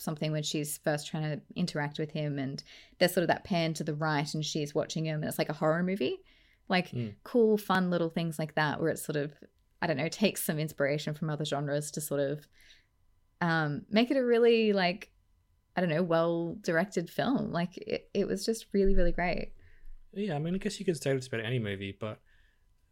something 0.00 0.32
when 0.32 0.42
she's 0.42 0.78
first 0.78 1.06
trying 1.08 1.24
to 1.24 1.40
interact 1.56 1.98
with 1.98 2.10
him, 2.10 2.38
and 2.38 2.62
there's 2.98 3.12
sort 3.12 3.22
of 3.22 3.28
that 3.28 3.44
pan 3.44 3.74
to 3.74 3.84
the 3.84 3.94
right, 3.94 4.32
and 4.34 4.44
she's 4.44 4.74
watching 4.74 5.04
him, 5.06 5.16
and 5.16 5.24
it's 5.24 5.38
like 5.38 5.48
a 5.48 5.54
horror 5.54 5.82
movie, 5.82 6.18
like 6.68 6.90
Mm. 6.90 7.14
cool, 7.24 7.58
fun 7.58 7.90
little 7.90 8.10
things 8.10 8.38
like 8.38 8.54
that, 8.54 8.80
where 8.80 8.90
it 8.90 8.98
sort 8.98 9.16
of, 9.16 9.32
I 9.80 9.86
don't 9.86 9.96
know, 9.96 10.08
takes 10.08 10.44
some 10.44 10.58
inspiration 10.58 11.14
from 11.14 11.30
other 11.30 11.44
genres 11.44 11.90
to 11.92 12.00
sort 12.00 12.20
of, 12.20 12.46
um, 13.40 13.86
make 13.90 14.10
it 14.10 14.16
a 14.16 14.24
really 14.24 14.72
like, 14.72 15.10
I 15.76 15.80
don't 15.80 15.90
know, 15.90 16.02
well 16.02 16.56
directed 16.60 17.08
film. 17.08 17.52
Like 17.52 17.76
it, 17.78 18.10
it 18.12 18.26
was 18.26 18.44
just 18.44 18.66
really, 18.72 18.94
really 18.96 19.12
great. 19.12 19.52
Yeah, 20.12 20.34
I 20.34 20.38
mean, 20.38 20.54
I 20.54 20.58
guess 20.58 20.80
you 20.80 20.84
could 20.84 21.00
say 21.00 21.12
this 21.14 21.28
about 21.28 21.44
any 21.44 21.58
movie, 21.58 21.96
but 21.98 22.20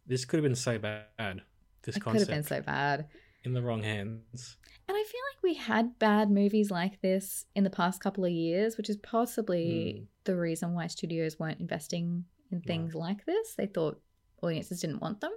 this 0.05 0.23
could 0.23 0.37
have 0.37 0.43
been 0.43 0.55
so 0.55 0.77
bad. 0.77 1.41
This 1.83 1.97
It 1.97 1.99
could 2.03 2.19
have 2.19 2.27
been 2.27 2.43
so 2.43 2.61
bad. 2.61 3.07
In 3.43 3.53
the 3.53 3.61
wrong 3.61 3.83
hands. 3.83 4.57
And 4.89 4.95
I 4.97 5.03
feel 5.03 5.21
like 5.33 5.43
we 5.43 5.53
had 5.55 5.99
bad 5.99 6.29
movies 6.31 6.71
like 6.71 7.01
this 7.01 7.45
in 7.55 7.63
the 7.63 7.69
past 7.69 8.01
couple 8.01 8.23
of 8.25 8.31
years, 8.31 8.77
which 8.77 8.89
is 8.89 8.97
possibly 8.97 9.95
Mm. 10.01 10.07
the 10.23 10.37
reason 10.37 10.73
why 10.73 10.87
studios 10.87 11.37
weren't 11.39 11.59
investing 11.59 12.25
in 12.51 12.61
things 12.61 12.95
like 12.95 13.25
this. 13.25 13.55
They 13.55 13.67
thought 13.67 14.01
audiences 14.41 14.81
didn't 14.81 15.01
want 15.01 15.19
them. 15.21 15.33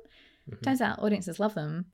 Mhm. 0.49 0.63
Turns 0.63 0.81
out 0.81 1.01
audiences 1.01 1.41
love 1.41 1.55
them, 1.55 1.87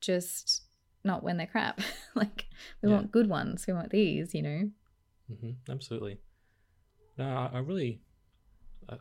just 0.00 0.62
not 1.04 1.22
when 1.24 1.36
they're 1.36 1.46
crap. 1.46 1.80
like, 2.14 2.46
we 2.80 2.88
Yeah. 2.88 2.96
want 2.96 3.10
good 3.10 3.28
ones. 3.28 3.66
We 3.66 3.72
want 3.72 3.90
these, 3.90 4.34
you 4.34 4.42
know? 4.42 4.70
hmm 5.28 5.50
absolutely. 5.68 6.18
No, 7.18 7.24
I, 7.24 7.46
I 7.54 7.58
really, 7.58 8.00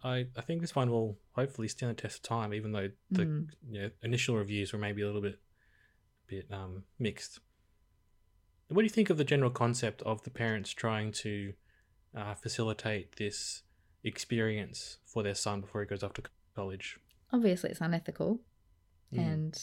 I, 0.03 0.27
I 0.36 0.41
think 0.41 0.62
this 0.62 0.75
one 0.75 0.89
will 0.89 1.20
hopefully 1.34 1.67
stand 1.67 1.91
the 1.96 2.01
test 2.01 2.17
of 2.17 2.24
time, 2.24 2.53
even 2.53 2.72
though 2.72 2.89
the 3.10 3.25
Mm. 3.25 3.50
you 3.70 3.81
know, 3.81 3.91
initial 4.01 4.36
reviews 4.38 4.74
were 4.74 4.79
maybe 4.79 5.01
a 5.01 5.05
little 5.05 5.22
bit, 5.22 5.39
bit 6.31 6.47
um, 6.51 6.83
mixed. 6.97 7.39
What 8.69 8.77
do 8.81 8.83
you 8.83 8.89
think 8.89 9.09
of 9.09 9.17
the 9.17 9.25
general 9.25 9.51
concept 9.51 10.01
of 10.03 10.23
the 10.23 10.29
parents 10.29 10.71
trying 10.71 11.11
to 11.23 11.53
uh, 12.15 12.35
facilitate 12.35 13.17
this 13.17 13.63
experience 14.03 14.97
for 15.05 15.23
their 15.23 15.35
son 15.35 15.59
before 15.61 15.81
he 15.81 15.88
goes 15.88 16.03
off 16.03 16.13
to 16.13 16.23
college? 16.55 16.97
Obviously, 17.31 17.69
it's 17.69 17.81
unethical 17.81 18.39
Mm. 19.13 19.19
and 19.19 19.61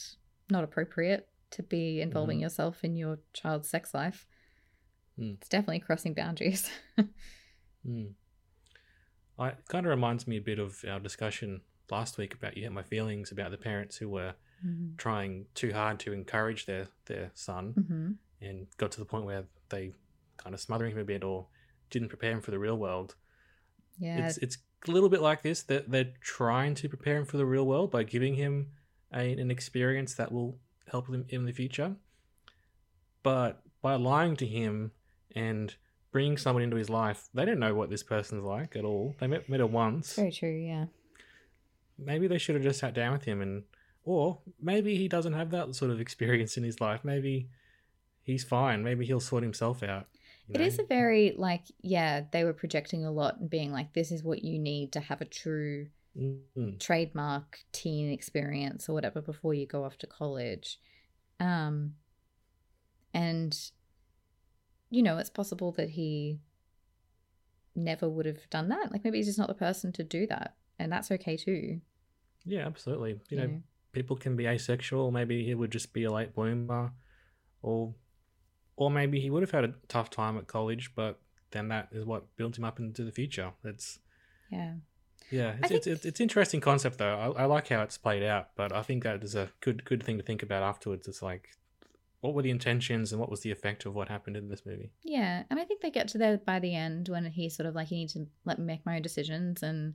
not 0.51 0.63
appropriate 0.63 1.27
to 1.53 1.63
be 1.63 2.03
involving 2.03 2.39
Mhm. 2.39 2.43
yourself 2.43 2.85
in 2.85 2.97
your 2.97 3.19
child's 3.33 3.67
sex 3.71 3.95
life. 3.95 4.27
Mm. 5.19 5.37
It's 5.39 5.49
definitely 5.49 5.81
crossing 5.81 6.13
boundaries. 6.15 6.71
Mm. 7.87 8.13
I 9.39 9.49
it 9.51 9.65
kind 9.69 9.87
of 9.87 9.91
reminds 9.91 10.27
me 10.27 10.37
a 10.37 10.41
bit 10.43 10.59
of 10.59 10.85
our 10.87 10.99
discussion 11.01 11.63
last 11.91 12.19
week 12.19 12.35
about 12.35 12.57
you 12.57 12.65
hit 12.65 12.73
my 12.73 12.83
feelings 12.83 13.31
about 13.33 13.53
the 13.53 13.57
parents 13.57 13.97
who 13.97 14.09
were 14.11 14.35
mm-hmm. 14.65 14.97
trying 14.97 15.47
too 15.55 15.73
hard 15.73 15.99
to 16.01 16.13
encourage 16.13 16.67
their 16.67 16.89
their 17.07 17.31
son 17.35 17.73
hmm 17.73 18.13
and 18.41 18.67
got 18.77 18.93
to 18.93 19.01
the 19.01 19.05
point 19.05 19.25
where 19.25 19.45
they 19.69 19.93
kind 20.37 20.55
of 20.55 20.61
smothering 20.61 20.93
him 20.93 20.99
a 20.99 21.05
bit 21.05 21.25
or 21.25 21.47
didn't 21.91 22.09
prepare 22.09 22.33
him 22.33 22.41
for 22.41 22.51
the 22.51 22.59
real 22.59 22.77
world. 22.77 23.15
Yeah. 23.99 24.27
It's 24.27 24.39
it's 24.39 24.59
a 24.87 24.91
little 24.91 25.09
bit 25.09 25.21
like 25.21 25.43
this 25.43 25.63
that 25.65 25.91
they're 25.91 26.13
trying 26.21 26.75
to 26.77 26.89
prepare 26.89 27.17
him 27.17 27.25
for 27.25 27.37
the 27.37 27.47
real 27.47 27.67
world 27.67 27.91
by 27.91 28.05
giving 28.05 28.35
him 28.35 28.69
a, 29.13 29.33
an 29.33 29.51
experience 29.51 30.15
that 30.15 30.31
will 30.31 30.59
help 30.91 31.09
him 31.09 31.25
in 31.29 31.45
the 31.45 31.53
future. 31.53 31.97
But 33.23 33.63
by 33.83 33.97
lying 33.97 34.37
to 34.37 34.47
him 34.47 34.93
and 35.35 35.75
bringing 36.13 36.37
someone 36.37 36.63
into 36.63 36.77
his 36.77 36.89
life, 36.89 37.29
they 37.35 37.45
don't 37.45 37.59
know 37.59 37.75
what 37.75 37.91
this 37.91 38.03
person's 38.03 38.45
like 38.45 38.77
at 38.77 38.85
all. 38.85 39.17
They 39.19 39.27
met, 39.27 39.49
met 39.49 39.61
her 39.61 39.67
once. 39.67 40.15
Very 40.15 40.33
true, 40.33 40.51
yeah. 40.51 40.87
Maybe 41.99 42.29
they 42.29 42.39
should 42.39 42.55
have 42.55 42.65
just 42.65 42.79
sat 42.79 42.95
down 42.95 43.13
with 43.13 43.25
him 43.25 43.43
and, 43.43 43.65
or 44.05 44.39
maybe 44.61 44.97
he 44.97 45.09
doesn't 45.09 45.35
have 45.35 45.51
that 45.51 45.75
sort 45.75 45.91
of 45.91 46.01
experience 46.01 46.57
in 46.57 46.65
his 46.65 46.81
life. 46.81 47.05
Maybe 47.05 47.49
he's 48.23 48.45
fine. 48.45 48.83
Maybe 48.83 49.05
he'll 49.07 49.21
sort 49.21 49.43
himself 49.43 49.83
out. 49.83 50.07
you 50.47 50.55
It 50.55 50.61
know? 50.61 50.67
is 50.67 50.79
a 50.79 50.85
very 50.85 51.35
like 51.37 51.65
yeah, 51.81 52.25
they 52.33 52.45
were 52.45 52.53
projecting 52.55 53.05
a 53.05 53.11
lot 53.13 53.39
and 53.41 53.51
being 53.51 53.73
like, 53.73 53.93
this 53.93 54.11
is 54.11 54.23
what 54.25 54.43
you 54.45 54.59
need 54.59 54.93
to 54.93 55.01
have 55.01 55.21
a 55.21 55.25
true 55.27 55.89
Mm, 56.19 56.81
trademark 56.81 57.61
teen 57.71 58.11
experience 58.11 58.89
or 58.89 58.93
whatever 58.93 59.21
before 59.21 59.55
you 59.55 59.67
go 59.67 59.85
off 59.85 59.99
to 59.99 60.07
college. 60.09 60.81
Um 61.39 61.95
and 63.15 63.57
you 64.91 65.03
know, 65.03 65.19
it's 65.19 65.31
possible 65.31 65.73
that 65.73 65.91
he 65.91 66.41
never 67.75 68.09
would 68.09 68.27
have 68.27 68.49
done 68.51 68.69
that. 68.69 68.91
Like 68.91 69.05
maybe 69.05 69.19
he's 69.19 69.27
just 69.27 69.39
not 69.39 69.49
the 69.49 69.55
person 69.55 69.93
to 69.93 70.03
do 70.05 70.27
that. 70.27 70.57
And 70.79 70.91
that's 70.93 71.11
okay 71.11 71.37
too. 71.37 71.81
yeah, 72.45 72.67
absolutely. 72.67 73.21
You 73.31 73.37
know? 73.37 73.63
People 73.93 74.17
can 74.17 74.37
be 74.37 74.47
asexual. 74.47 75.11
Maybe 75.11 75.45
he 75.45 75.55
would 75.55 75.71
just 75.73 75.93
be 75.93 76.05
a 76.05 76.13
late 76.13 76.35
bloomer, 76.35 76.93
or 77.63 77.95
or 78.77 78.91
maybe 78.91 79.19
he 79.21 79.31
would 79.31 79.43
have 79.43 79.51
had 79.51 79.65
a 79.65 79.75
tough 79.89 80.09
time 80.11 80.39
at 80.39 80.47
college, 80.47 80.93
but 80.95 81.21
then 81.51 81.69
that 81.69 81.89
is 81.93 82.05
what 82.05 82.37
built 82.37 82.57
him 82.59 82.65
up 82.65 82.79
into 82.79 83.03
the 83.05 83.11
future. 83.13 83.53
It's 83.65 83.99
Yeah. 84.51 84.75
yeah, 85.31 85.57
it's 85.59 85.69
think- 85.69 85.87
it's 85.87 86.05
it's 86.05 86.21
interesting 86.21 86.61
concept 86.61 86.99
though. 86.99 87.35
I, 87.37 87.43
I 87.43 87.45
like 87.47 87.69
how 87.69 87.83
it's 87.83 87.99
played 87.99 88.23
out, 88.23 88.51
but 88.55 88.73
I 88.73 88.83
think 88.83 89.03
that 89.05 89.23
is 89.25 89.35
a 89.35 89.51
good 89.61 89.85
good 89.85 90.03
thing 90.03 90.17
to 90.19 90.25
think 90.25 90.43
about 90.43 90.63
afterwards. 90.63 91.09
It's 91.09 91.23
like, 91.23 91.49
what 92.21 92.35
were 92.35 92.43
the 92.43 92.51
intentions 92.51 93.11
and 93.13 93.21
what 93.21 93.31
was 93.31 93.41
the 93.41 93.51
effect 93.51 93.85
of 93.87 93.95
what 93.95 94.09
happened 94.09 94.37
in 94.37 94.49
this 94.49 94.65
movie? 94.67 94.91
Yeah, 95.03 95.43
and 95.51 95.59
I 95.59 95.65
think 95.65 95.81
they 95.81 95.91
get 95.91 96.09
to 96.09 96.19
there 96.19 96.37
by 96.39 96.59
the 96.61 96.75
end 96.75 97.09
when 97.09 97.25
he's 97.27 97.57
sort 97.57 97.67
of 97.67 97.75
like, 97.75 97.91
you 97.91 97.97
need 97.99 98.11
to 98.11 98.27
let 98.45 98.59
me 98.59 98.65
make 98.65 98.85
my 98.87 98.97
own 98.97 99.03
decisions, 99.03 99.63
and 99.63 99.95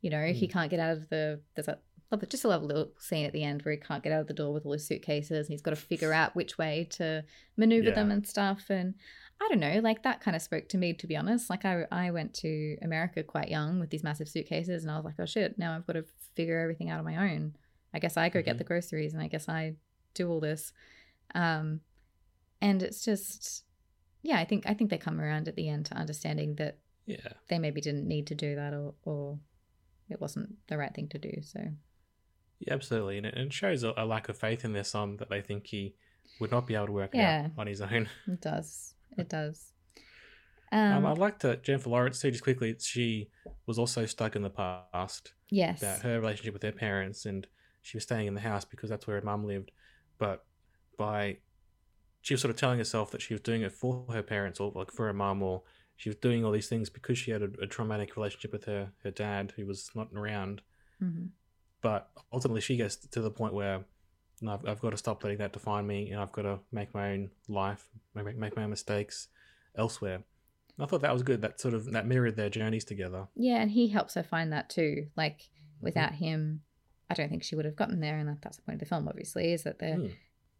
you 0.00 0.10
know 0.10 0.24
he 0.26 0.48
Mm. 0.48 0.50
can't 0.52 0.70
get 0.70 0.80
out 0.80 0.96
of 0.96 1.08
the. 1.10 1.40
There's 1.54 1.68
a 1.68 1.72
love- 1.72 1.78
just 2.28 2.44
a 2.44 2.48
lovely 2.48 2.68
little 2.68 2.92
scene 2.98 3.26
at 3.26 3.32
the 3.32 3.42
end 3.42 3.62
where 3.62 3.72
he 3.74 3.80
can't 3.80 4.02
get 4.02 4.12
out 4.12 4.20
of 4.20 4.26
the 4.28 4.34
door 4.34 4.52
with 4.52 4.64
all 4.66 4.72
his 4.72 4.86
suitcases, 4.86 5.46
and 5.46 5.52
he's 5.52 5.62
got 5.62 5.70
to 5.70 5.76
figure 5.76 6.12
out 6.20 6.34
which 6.36 6.58
way 6.58 6.86
to 6.92 7.24
maneuver 7.56 7.90
them 7.90 8.10
and 8.10 8.26
stuff. 8.26 8.66
And 8.70 8.94
I 9.40 9.48
don't 9.48 9.60
know, 9.60 9.80
like 9.82 10.02
that 10.04 10.20
kind 10.20 10.36
of 10.36 10.42
spoke 10.42 10.68
to 10.70 10.78
me 10.78 10.92
to 10.94 11.06
be 11.06 11.16
honest. 11.16 11.50
Like 11.50 11.64
I 11.64 11.86
I 11.90 12.10
went 12.12 12.34
to 12.34 12.76
America 12.82 13.22
quite 13.22 13.48
young 13.48 13.80
with 13.80 13.90
these 13.90 14.04
massive 14.04 14.28
suitcases, 14.28 14.84
and 14.84 14.92
I 14.92 14.96
was 14.96 15.04
like, 15.04 15.16
oh 15.18 15.26
shit, 15.26 15.58
now 15.58 15.74
I've 15.74 15.86
got 15.86 15.94
to 15.94 16.04
figure 16.34 16.60
everything 16.60 16.88
out 16.90 16.98
on 17.00 17.04
my 17.04 17.32
own. 17.32 17.56
I 17.92 17.98
guess 17.98 18.16
I 18.16 18.28
go 18.28 18.42
get 18.42 18.54
Mhm. 18.56 18.58
the 18.58 18.64
groceries, 18.64 19.12
and 19.12 19.22
I 19.22 19.28
guess 19.28 19.48
I 19.48 19.74
do 20.14 20.28
all 20.30 20.40
this. 20.40 20.72
Um, 21.34 21.80
and 22.60 22.82
it's 22.82 23.04
just 23.04 23.64
yeah 24.22 24.38
i 24.38 24.44
think 24.44 24.64
i 24.66 24.72
think 24.72 24.88
they 24.88 24.96
come 24.96 25.20
around 25.20 25.48
at 25.48 25.56
the 25.56 25.68
end 25.68 25.84
to 25.86 25.94
understanding 25.94 26.54
that 26.54 26.78
Yeah, 27.04 27.32
they 27.48 27.58
maybe 27.58 27.80
didn't 27.80 28.06
need 28.08 28.26
to 28.28 28.34
do 28.34 28.54
that 28.54 28.72
or 28.72 28.94
or 29.02 29.38
it 30.08 30.20
wasn't 30.20 30.56
the 30.68 30.78
right 30.78 30.94
thing 30.94 31.08
to 31.08 31.18
do 31.18 31.42
so 31.42 31.60
yeah, 32.60 32.72
absolutely, 32.74 33.18
and 33.18 33.26
it, 33.26 33.52
shows 33.52 33.82
a, 33.82 33.92
a 33.96 34.04
lack 34.06 34.28
of 34.28 34.36
faith 34.38 34.64
in 34.64 34.72
their 34.72 34.84
son 34.84 35.16
that 35.18 35.28
they 35.30 35.40
think 35.40 35.66
he 35.66 35.94
would 36.40 36.50
not 36.50 36.66
be 36.66 36.74
able 36.74 36.86
to 36.86 36.92
work 36.92 37.14
Yeah. 37.14 37.46
out 37.46 37.52
on 37.60 37.66
his 37.66 37.80
own. 37.80 38.08
it 38.26 38.40
does 38.40 38.94
it 39.16 39.28
does 39.28 39.72
Um, 40.72 40.92
um, 40.92 41.06
I'd 41.06 41.18
like 41.18 41.38
to 41.40 41.56
Jennifer 41.56 41.90
Lawrence 41.90 42.20
too. 42.20 42.30
Just 42.30 42.42
quickly, 42.42 42.74
she 42.80 43.28
was 43.66 43.78
also 43.78 44.06
stuck 44.06 44.34
in 44.36 44.42
the 44.42 44.50
past 44.50 45.32
yes 45.50 45.80
about 45.82 46.02
her 46.02 46.20
relationship 46.20 46.52
with 46.54 46.62
her 46.62 46.72
parents, 46.72 47.26
and 47.26 47.46
she 47.82 47.96
was 47.96 48.04
staying 48.04 48.26
in 48.26 48.34
the 48.34 48.40
house 48.40 48.64
because 48.64 48.90
that's 48.90 49.06
where 49.06 49.16
her 49.20 49.24
mum 49.24 49.46
lived. 49.46 49.70
But 50.18 50.44
by 50.98 51.38
she 52.22 52.34
was 52.34 52.40
sort 52.40 52.50
of 52.50 52.56
telling 52.56 52.78
herself 52.78 53.10
that 53.10 53.20
she 53.20 53.34
was 53.34 53.40
doing 53.42 53.62
it 53.62 53.70
for 53.72 54.06
her 54.10 54.22
parents 54.22 54.58
or 54.58 54.72
like 54.74 54.90
for 54.90 55.06
her 55.06 55.12
mum, 55.12 55.42
or 55.42 55.62
she 55.96 56.08
was 56.08 56.16
doing 56.16 56.44
all 56.44 56.50
these 56.52 56.68
things 56.68 56.90
because 56.90 57.18
she 57.18 57.30
had 57.30 57.42
a, 57.42 57.50
a 57.62 57.66
traumatic 57.66 58.16
relationship 58.16 58.52
with 58.52 58.64
her 58.64 58.92
her 59.04 59.10
dad 59.10 59.52
who 59.56 59.66
was 59.66 59.90
not 59.94 60.08
around. 60.14 60.62
Mhm. 61.02 61.28
But 61.84 62.08
ultimately, 62.32 62.60
she 62.62 62.76
gets 62.76 62.96
to 62.96 63.20
the 63.20 63.30
point 63.30 63.52
where. 63.54 63.84
No, 64.42 64.54
I've, 64.54 64.66
I've 64.66 64.80
got 64.80 64.90
to 64.90 64.96
stop 64.96 65.22
letting 65.22 65.38
that 65.38 65.52
define 65.52 65.86
me, 65.86 66.10
and 66.10 66.20
I've 66.20 66.32
got 66.32 66.42
to 66.42 66.58
make 66.72 66.92
my 66.92 67.12
own 67.12 67.30
life, 67.48 67.86
make, 68.14 68.36
make 68.36 68.56
my 68.56 68.64
own 68.64 68.70
mistakes 68.70 69.28
elsewhere. 69.76 70.24
I 70.78 70.86
thought 70.86 71.02
that 71.02 71.12
was 71.12 71.22
good. 71.22 71.40
That 71.42 71.60
sort 71.60 71.72
of 71.72 71.92
that 71.92 72.06
mirrored 72.06 72.34
their 72.36 72.50
journeys 72.50 72.84
together. 72.84 73.28
yeah 73.36 73.60
and 73.62 73.70
he 73.70 73.88
helps 73.88 74.14
her 74.14 74.24
find 74.24 74.52
that 74.52 74.68
too 74.70 75.06
like 75.16 75.38
Mm-hmm. 75.76 75.84
without 75.86 76.12
him 76.14 76.62
i 77.10 77.14
don't 77.14 77.28
think 77.28 77.42
she 77.42 77.56
would 77.56 77.64
have 77.64 77.76
gotten 77.76 78.00
there 78.00 78.16
and 78.18 78.28
that, 78.28 78.38
that's 78.42 78.56
the 78.56 78.62
point 78.62 78.76
of 78.76 78.80
the 78.80 78.86
film 78.86 79.06
obviously 79.08 79.52
is 79.52 79.62
that 79.64 79.78
their 79.80 79.96
Hmm. 79.96 80.06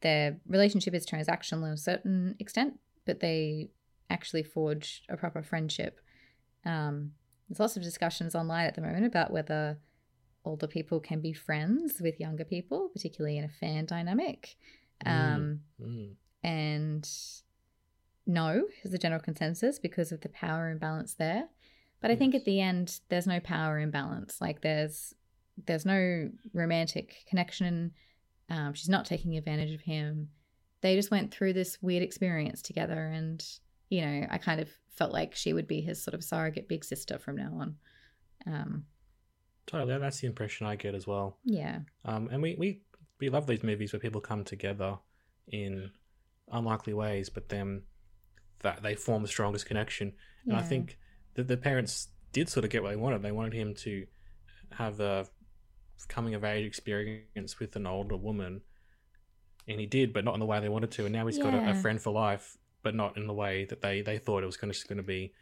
their 0.03 0.37
relationship 0.47 0.93
is 0.95 1.07
transactional 1.07 1.67
to 1.69 1.73
a 1.73 1.77
certain 1.77 2.35
extent 2.41 2.79
but 3.07 3.21
they 3.21 3.71
actually 4.11 4.43
forge 4.43 5.03
a 5.09 5.17
proper 5.17 5.43
friendship 5.43 6.01
um, 6.65 7.13
there's 7.49 7.61
lots 7.61 7.77
of 7.77 7.83
discussions 7.83 8.35
online 8.35 8.67
at 8.67 8.75
the 8.75 8.81
moment 8.83 9.07
about 9.07 9.31
whether 9.31 9.79
older 10.45 10.67
people 10.67 11.01
can 11.01 11.21
be 11.21 11.33
friends 11.33 12.01
with 12.01 12.21
younger 12.21 12.45
people 12.45 12.89
particularly 12.93 13.39
in 13.39 13.45
a 13.45 13.49
fan 13.49 13.87
dynamic 13.87 14.57
um, 15.07 15.61
Mm. 15.81 16.15
and 16.43 17.09
no 18.27 18.65
is 18.83 18.91
the 18.93 18.99
general 18.99 19.21
consensus 19.21 19.79
because 19.79 20.13
of 20.13 20.21
the 20.21 20.29
power 20.31 20.71
imbalance 20.71 21.15
there 21.15 21.49
but 22.01 22.11
i 22.11 22.17
think 22.17 22.35
at 22.35 22.45
the 22.45 22.61
end 22.61 23.01
there's 23.09 23.27
no 23.27 23.41
power 23.41 23.79
imbalance 23.79 24.41
like 24.41 24.61
there's 24.63 25.15
there's 25.67 25.87
no 25.87 26.29
romantic 26.53 27.25
connection. 27.29 27.93
Um, 28.51 28.75
she's 28.75 28.89
not 28.89 29.05
taking 29.05 29.37
advantage 29.37 29.73
of 29.73 29.83
him. 29.83 30.31
They 30.81 30.97
just 30.97 31.13
went 31.13 31.33
through 31.33 31.53
this 31.53 31.79
weird 31.81 32.03
experience 32.03 32.61
together, 32.61 33.07
and 33.07 33.41
you 33.89 34.01
know, 34.05 34.27
I 34.29 34.39
kind 34.39 34.61
of 34.61 34.69
felt 34.91 35.13
like 35.13 35.37
she 35.37 35.53
would 35.53 35.69
be 35.69 35.81
his 35.81 36.03
sort 36.03 36.15
of 36.15 36.25
surrogate 36.25 36.69
big 36.69 36.85
sister 36.85 37.21
from 37.21 37.37
now 37.37 37.53
on. 37.61 37.77
Um, 38.49 38.85
Totally, 39.67 39.99
that's 39.99 40.21
the 40.21 40.27
impression 40.27 40.67
I 40.67 40.77
get 40.77 40.95
as 40.95 41.07
well. 41.07 41.39
yeah, 41.45 41.81
Um, 42.05 42.29
and 42.31 42.43
we, 42.43 42.55
we 42.59 42.83
we 43.21 43.29
love 43.31 43.47
these 43.47 43.63
movies 43.63 43.93
where 43.93 44.01
people 44.01 44.21
come 44.21 44.45
together 44.45 44.99
in 45.49 45.91
unlikely 46.53 46.93
ways, 46.95 47.31
but 47.31 47.49
then 47.49 47.83
that 48.63 48.83
they 48.83 48.95
form 48.95 49.23
the 49.23 49.29
strongest 49.29 49.67
connection. 49.67 50.13
And 50.47 50.57
I 50.57 50.63
think 50.63 50.99
that 51.35 51.49
the 51.49 51.57
parents 51.57 52.09
did 52.33 52.49
sort 52.49 52.65
of 52.65 52.71
get 52.71 52.83
what 52.83 52.91
they 52.91 52.97
wanted. 52.97 53.23
They 53.23 53.33
wanted 53.33 53.55
him 53.55 53.75
to 53.77 54.07
have 54.73 55.01
a 55.01 55.27
coming 56.09 56.35
of 56.35 56.45
age 56.45 56.67
experience 56.67 57.59
with 57.59 57.77
an 57.77 57.87
older 57.87 58.17
woman, 58.17 58.63
and 59.67 59.81
he 59.81 59.87
did, 59.87 60.13
but 60.13 60.25
not 60.25 60.35
in 60.35 60.41
the 60.41 60.47
way 60.47 60.61
they 60.61 60.69
wanted 60.69 60.91
to. 60.93 61.05
And 61.07 61.15
now 61.15 61.27
he's 61.27 61.39
got 61.39 61.55
a, 61.55 61.71
a 61.71 61.75
friend 61.75 62.01
for 62.01 62.13
life, 62.13 62.59
but 62.83 62.95
not 62.95 63.17
in 63.17 63.27
the 63.27 63.33
way 63.33 63.65
that 63.67 63.81
they 63.81 64.03
they 64.03 64.19
thought 64.19 64.43
it 64.43 64.47
was 64.47 64.57
going 64.57 64.71
to 64.71 64.75
just 64.77 64.89
going 64.89 64.99
to 64.99 65.03
be. 65.03 65.33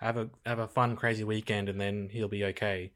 Have 0.00 0.16
a 0.16 0.30
have 0.44 0.58
a 0.58 0.66
fun 0.66 0.96
crazy 0.96 1.22
weekend, 1.22 1.68
and 1.68 1.80
then 1.80 2.08
he'll 2.10 2.26
be 2.28 2.44
okay. 2.46 2.92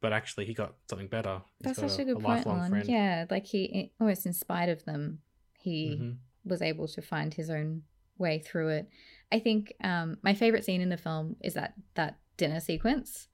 But 0.00 0.12
actually, 0.12 0.46
he 0.46 0.54
got 0.54 0.74
something 0.88 1.08
better. 1.08 1.42
He's 1.62 1.76
that's 1.76 1.92
such 1.94 2.00
a 2.00 2.04
good 2.04 2.14
point, 2.16 2.38
lifelong 2.46 2.58
Lon. 2.60 2.70
friend. 2.70 2.88
Yeah, 2.88 3.26
like 3.30 3.44
he 3.46 3.92
almost 4.00 4.24
in 4.26 4.32
spite 4.32 4.68
of 4.70 4.84
them, 4.84 5.20
he 5.58 5.96
Mhm. 6.00 6.16
was 6.44 6.62
able 6.62 6.88
to 6.88 7.02
find 7.02 7.34
his 7.34 7.50
own 7.50 7.82
way 8.18 8.38
through 8.38 8.68
it. 8.68 8.88
I 9.30 9.38
think 9.40 9.72
um, 9.84 10.16
my 10.22 10.32
favorite 10.34 10.64
scene 10.64 10.80
in 10.80 10.88
the 10.88 10.96
film 10.96 11.36
is 11.42 11.54
that 11.54 11.74
that 11.94 12.18
dinner 12.38 12.60
sequence. 12.60 13.28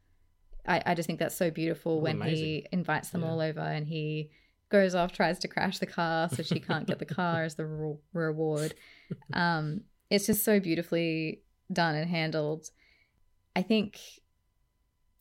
I, 0.67 0.83
I 0.85 0.95
just 0.95 1.07
think 1.07 1.21
that's 1.21 1.37
so 1.37 1.51
beautiful 1.53 1.93
Oh, 1.93 1.99
when 2.03 2.21
he 2.23 2.67
invites 2.73 3.11
them 3.11 3.23
Yeah. 3.23 3.29
all 3.31 3.41
over 3.41 3.61
and 3.61 3.87
he 3.87 4.31
goes 4.69 4.97
off, 4.97 5.13
tries 5.13 5.39
to 5.39 5.49
crash 5.49 5.79
the 5.79 5.87
car 5.87 6.29
so 6.29 6.43
she 6.43 6.59
can't 6.59 6.89
get 6.89 6.99
the 6.99 7.05
car 7.05 7.45
as 7.45 7.55
the 7.55 7.65
re- 7.67 7.97
reward. 8.13 8.75
Um, 9.33 9.83
it's 10.11 10.27
just 10.27 10.45
so 10.45 10.59
beautifully 10.59 11.43
done 11.73 11.95
and 11.95 12.11
handled. 12.11 12.71
I 13.55 13.63
think 13.63 14.01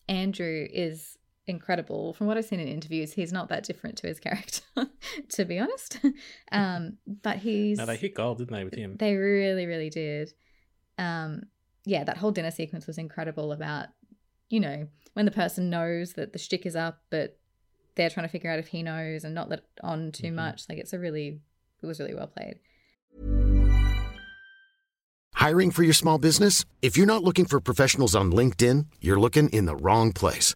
Andrew 0.07 0.67
is 0.71 1.17
incredible. 1.47 2.13
From 2.13 2.27
what 2.27 2.37
I've 2.37 2.45
seen 2.45 2.59
in 2.59 2.67
interviews, 2.67 3.13
he's 3.13 3.31
not 3.33 3.49
that 3.49 3.63
different 3.63 3.97
to 3.97 4.07
his 4.07 4.19
character, 4.19 4.61
to 5.29 5.45
be 5.45 5.59
honest. 5.59 5.99
Um, 6.51 6.97
but 7.05 7.37
he's 7.37 7.77
No, 7.77 7.85
they 7.85 7.97
hit 7.97 8.15
gold, 8.15 8.37
didn't 8.37 8.53
they, 8.53 8.63
with 8.63 8.75
him? 8.75 8.95
they 8.97 9.15
really, 9.15 9.65
really 9.65 9.89
did. 9.89 10.33
Um, 10.97 11.43
yeah, 11.85 12.03
that 12.03 12.17
whole 12.17 12.31
dinner 12.31 12.51
sequence 12.51 12.87
was 12.87 12.97
incredible 12.97 13.51
about, 13.51 13.87
you 14.49 14.59
know, 14.59 14.87
when 15.13 15.25
the 15.25 15.31
person 15.31 15.69
knows 15.69 16.13
that 16.13 16.33
the 16.33 16.39
shtick 16.39 16.65
is 16.65 16.75
up, 16.75 17.01
but 17.09 17.37
they're 17.95 18.09
trying 18.09 18.25
to 18.25 18.31
figure 18.31 18.49
out 18.51 18.59
if 18.59 18.67
he 18.67 18.83
knows 18.83 19.23
and 19.23 19.35
not 19.35 19.49
let 19.49 19.61
on 19.83 20.11
too 20.11 20.27
Mhm. 20.27 20.35
much. 20.35 20.63
Like 20.69 20.77
it's 20.77 20.93
a 20.93 20.99
really, 20.99 21.41
it 21.81 21.85
was 21.85 21.99
really 21.99 22.13
well 22.15 22.27
played. 22.27 22.59
Hiring 25.33 25.71
for 25.71 25.83
your 25.83 25.93
small 25.93 26.17
business? 26.17 26.65
If 26.81 26.97
you're 26.97 27.05
not 27.05 27.23
looking 27.23 27.45
for 27.45 27.59
professionals 27.59 28.15
on 28.15 28.31
LinkedIn, 28.31 28.85
you're 29.01 29.19
looking 29.19 29.49
in 29.49 29.65
the 29.65 29.75
wrong 29.75 30.11
place. 30.13 30.55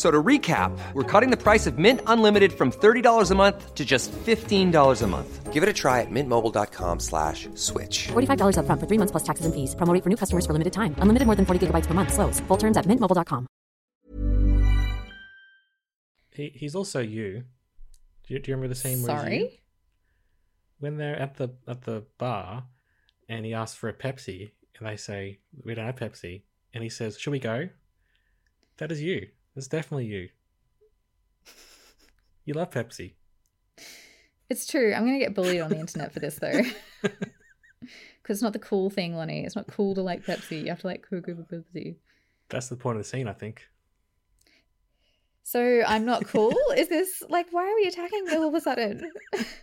F- 0.00 0.06
So 0.06 0.10
to 0.10 0.22
recap, 0.22 0.72
we're 0.94 1.04
cutting 1.20 1.30
the 1.30 1.36
price 1.36 1.66
of 1.66 1.76
Mint 1.78 2.00
Unlimited 2.06 2.52
from 2.52 2.70
$30 2.72 3.30
a 3.30 3.34
month 3.34 3.74
to 3.74 3.84
just 3.84 4.10
$15 4.12 5.02
a 5.02 5.06
month. 5.06 5.52
Give 5.52 5.62
it 5.62 5.68
a 5.68 5.72
try 5.74 6.00
at 6.00 6.10
mintmobile.com 6.10 7.00
slash 7.00 7.48
switch. 7.54 8.08
$45 8.08 8.56
upfront 8.56 8.80
for 8.80 8.86
three 8.86 8.98
months 8.98 9.10
plus 9.12 9.24
taxes 9.24 9.44
and 9.44 9.54
fees. 9.54 9.74
Promo 9.74 9.92
rate 9.92 10.02
for 10.02 10.08
new 10.08 10.16
customers 10.16 10.46
for 10.46 10.54
limited 10.54 10.72
time. 10.72 10.94
Unlimited 11.02 11.26
more 11.26 11.36
than 11.36 11.44
40 11.44 11.66
gigabytes 11.66 11.86
per 11.86 11.92
month. 11.92 12.14
Slows. 12.14 12.40
Full 12.48 12.56
terms 12.56 12.76
at 12.78 12.86
mintmobile.com. 12.86 13.46
He, 16.32 16.52
he's 16.54 16.74
also 16.74 17.00
you. 17.00 17.44
Do, 18.26 18.34
you. 18.34 18.38
do 18.40 18.50
you 18.50 18.56
remember 18.56 18.68
the 18.68 18.80
scene 18.80 19.02
where 19.02 19.12
you? 19.16 19.20
Sorry. 19.20 19.60
when 20.78 20.96
they're 20.96 21.16
at 21.20 21.36
the 21.36 21.50
at 21.68 21.82
the 21.82 22.04
bar 22.16 22.64
and 23.28 23.44
he 23.44 23.52
asks 23.52 23.76
for 23.76 23.88
a 23.88 23.92
Pepsi 23.92 24.52
and 24.78 24.88
they 24.88 24.96
say 24.96 25.40
we 25.64 25.74
don't 25.74 25.84
have 25.86 25.96
Pepsi 25.96 26.42
and 26.72 26.82
he 26.82 26.88
says 26.88 27.18
should 27.18 27.32
we 27.32 27.40
go? 27.40 27.68
That 28.78 28.92
is 28.92 29.02
you. 29.02 29.28
That's 29.60 29.68
definitely 29.68 30.06
you. 30.06 30.28
You 32.46 32.54
love 32.54 32.70
Pepsi. 32.70 33.12
It's 34.48 34.66
true. 34.66 34.94
I'm 34.94 35.04
going 35.04 35.20
to 35.20 35.24
get 35.24 35.34
bullied 35.34 35.60
on 35.60 35.68
the 35.70 35.78
internet 35.78 36.10
for 36.12 36.18
this 36.18 36.36
though. 36.36 36.62
Because 38.22 38.38
it's 38.38 38.42
not 38.42 38.54
the 38.54 38.58
cool 38.58 38.88
thing, 38.88 39.14
Lonnie. 39.14 39.44
It's 39.44 39.54
not 39.54 39.66
cool 39.66 39.94
to 39.94 40.00
like 40.00 40.24
Pepsi. 40.24 40.62
You 40.62 40.68
have 40.70 40.80
to 40.80 40.86
like 40.86 41.06
Coca 41.08 41.32
Pepsi. 41.32 41.96
That's 42.48 42.68
the 42.68 42.76
point 42.76 42.96
of 42.96 43.04
the 43.04 43.08
scene, 43.08 43.28
I 43.28 43.34
think. 43.34 43.62
So 45.42 45.82
I'm 45.86 46.06
not 46.06 46.26
cool? 46.26 46.56
Is 46.76 46.88
this 46.88 47.22
like, 47.28 47.48
why 47.50 47.70
are 47.70 47.74
we 47.74 47.84
attacking 47.86 48.24
me 48.24 48.36
all 48.36 48.48
of 48.48 48.54
a 48.54 48.60
sudden? 48.60 49.10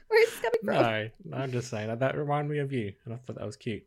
Where 0.08 0.24
is 0.24 0.30
this 0.30 0.40
coming 0.40 0.60
from? 0.64 0.76
No, 1.32 1.38
I'm 1.38 1.52
just 1.52 1.70
saying 1.72 1.88
that 1.88 2.00
that 2.00 2.16
reminded 2.16 2.52
me 2.52 2.60
of 2.60 2.72
you, 2.72 2.94
and 3.06 3.14
I 3.14 3.18
thought 3.18 3.38
that 3.38 3.46
was 3.46 3.58
cute. 3.58 3.84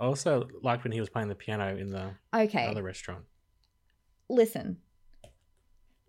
I 0.00 0.04
also 0.04 0.48
liked 0.62 0.82
when 0.84 0.92
he 0.92 1.00
was 1.00 1.08
playing 1.08 1.28
the 1.28 1.34
piano 1.36 1.76
in 1.76 1.90
the 1.90 2.10
Okay. 2.34 2.66
other 2.66 2.82
restaurant. 2.82 3.24
listen 4.28 4.78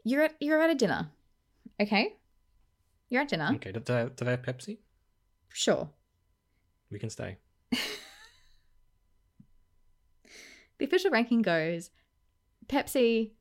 you're 0.06 0.22
at 0.22 0.36
you're 0.40 0.62
at 0.62 0.70
a 0.70 0.76
dinner. 0.76 1.10
Okay? 1.82 2.16
You're 3.10 3.24
at 3.24 3.28
dinner. 3.28 3.52
Okay, 3.56 3.74
do 3.74 3.82
they, 3.82 4.08
do 4.16 4.24
they 4.24 4.32
have 4.32 4.44
Pepsi? 4.44 4.78
sure. 5.52 5.90
We 6.92 7.00
can 7.00 7.10
stay. 7.10 7.38
the 7.72 7.80
official 10.86 11.12
ranking 11.12 11.42
goes 11.42 11.90
pepsi 12.68 13.32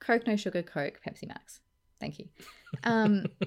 coke 0.00 0.26
no 0.26 0.36
sugar 0.36 0.62
coke 0.62 1.00
pepsi 1.06 1.26
max. 1.26 1.60
Thank 1.98 2.18
you. 2.18 2.28
Um 2.84 3.24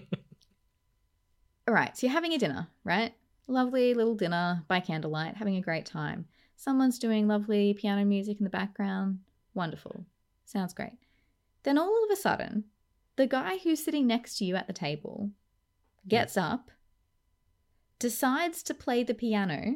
all 1.67 1.73
right 1.73 1.97
so 1.97 2.07
you're 2.07 2.13
having 2.13 2.33
a 2.33 2.37
dinner 2.37 2.67
right? 2.83 3.13
Lovely 3.47 3.93
little 3.93 4.15
dinner 4.15 4.63
by 4.67 4.79
candlelight 4.79 5.35
having 5.35 5.57
a 5.57 5.61
great 5.61 5.85
time. 5.85 6.25
Someone's 6.55 6.97
doing 6.97 7.27
lovely 7.27 7.73
piano 7.73 8.05
music 8.05 8.39
in 8.39 8.43
the 8.43 8.49
background. 8.49 9.19
Wonderful. 9.53 10.05
Sounds 10.45 10.73
great 10.73 10.93
then 11.65 11.77
all 11.77 12.03
of 12.05 12.09
a 12.11 12.15
sudden 12.15 12.63
the 13.17 13.27
guy 13.27 13.57
who's 13.57 13.83
sitting 13.83 14.07
next 14.07 14.37
to 14.37 14.45
you 14.45 14.55
at 14.55 14.67
the 14.67 14.73
table 14.73 15.31
gets 16.07 16.37
up 16.37 16.71
decides 17.99 18.61
to 18.63 18.73
play 18.73 19.03
the 19.03 19.13
piano 19.13 19.75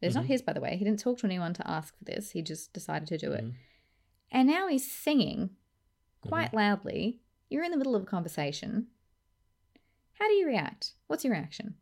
it's 0.00 0.14
not 0.14 0.24
Mhm. 0.24 0.28
his 0.28 0.42
by 0.42 0.52
the 0.52 0.60
way 0.60 0.76
he 0.76 0.84
didn't 0.84 1.00
talk 1.00 1.18
to 1.18 1.26
anyone 1.26 1.52
to 1.54 1.70
ask 1.70 1.96
for 1.96 2.04
this 2.04 2.30
he 2.30 2.42
just 2.42 2.72
decided 2.72 3.06
to 3.08 3.18
do 3.18 3.32
it 3.32 3.44
Mhm. 3.44 3.54
and 4.30 4.48
now 4.48 4.66
he's 4.68 4.90
singing 4.90 5.50
Mm-hmm. 6.20 6.28
quite 6.28 6.52
loudly. 6.52 7.20
You're 7.48 7.64
in 7.64 7.70
the 7.70 7.78
middle 7.78 7.96
of 7.96 8.02
a 8.02 8.06
conversation. 8.06 8.88
How 10.18 10.28
do 10.28 10.34
you 10.34 10.46
react? 10.46 10.92
What's 11.06 11.24
your 11.24 11.32
reaction? 11.32 11.78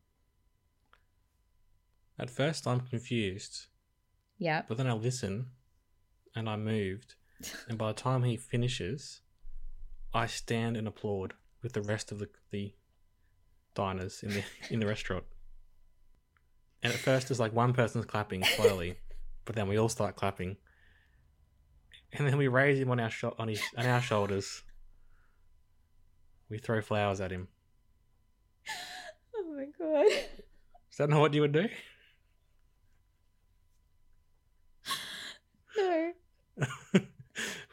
At 2.19 2.31
first, 2.31 2.67
I'm 2.67 2.81
confused, 2.81 3.67
Yeah. 4.39 4.63
but 4.69 4.77
then 4.79 4.87
I 4.87 4.93
listen, 4.93 5.51
and 6.37 6.49
I'm 6.49 6.65
moved. 6.65 7.17
And 7.69 7.77
by 7.79 7.89
the 7.93 8.01
time 8.01 8.23
he 8.25 8.37
finishes, 8.37 9.21
I 10.15 10.27
stand 10.27 10.77
and 10.77 10.89
applaud 10.89 11.35
with 11.63 11.73
the 11.73 11.83
rest 11.83 12.13
of 12.13 12.19
the 12.19 12.29
the 12.51 12.73
diners 13.75 14.23
in 14.23 14.31
the 14.31 14.45
in 14.71 14.81
the 14.81 14.87
restaurant. 14.87 15.25
And 16.83 16.93
at 16.93 16.99
first, 16.99 17.31
it's 17.31 17.41
like 17.41 17.53
one 17.53 17.73
person's 17.73 18.05
clapping 18.07 18.45
slowly, 18.45 18.99
but 19.45 19.57
then 19.57 19.69
we 19.69 19.79
all 19.79 19.89
start 19.89 20.15
clapping, 20.17 20.57
and 22.13 22.27
then 22.27 22.37
we 22.39 22.47
raise 22.49 22.79
him 22.79 22.91
on 22.91 23.01
our 23.01 23.11
sho- 23.11 23.35
on 23.39 23.49
his 23.49 23.61
on 23.77 23.87
our 23.87 24.01
shoulders. 24.01 24.63
We 26.49 26.59
throw 26.59 26.81
flowers 26.81 27.21
at 27.21 27.31
him. 27.31 27.49
Oh 29.41 29.55
my 29.55 29.67
god. 29.77 30.07
Is 30.07 30.99
that 30.99 31.09
not 31.11 31.21
what 31.21 31.35
you 31.35 31.41
would 31.41 31.53
do? 31.53 31.69
No. 35.77 36.13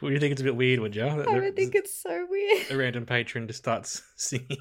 Would 0.02 0.12
you 0.12 0.20
think 0.20 0.32
it's 0.32 0.40
a 0.40 0.44
bit 0.44 0.56
weird, 0.56 0.80
would 0.80 0.94
you? 0.94 1.04
I 1.04 1.14
would 1.38 1.56
think 1.56 1.74
it's 1.74 1.94
so 2.02 2.26
weird. 2.28 2.70
a 2.70 2.76
random 2.76 3.06
patron 3.06 3.46
just 3.46 3.58
starts 3.60 4.02
singing. 4.16 4.58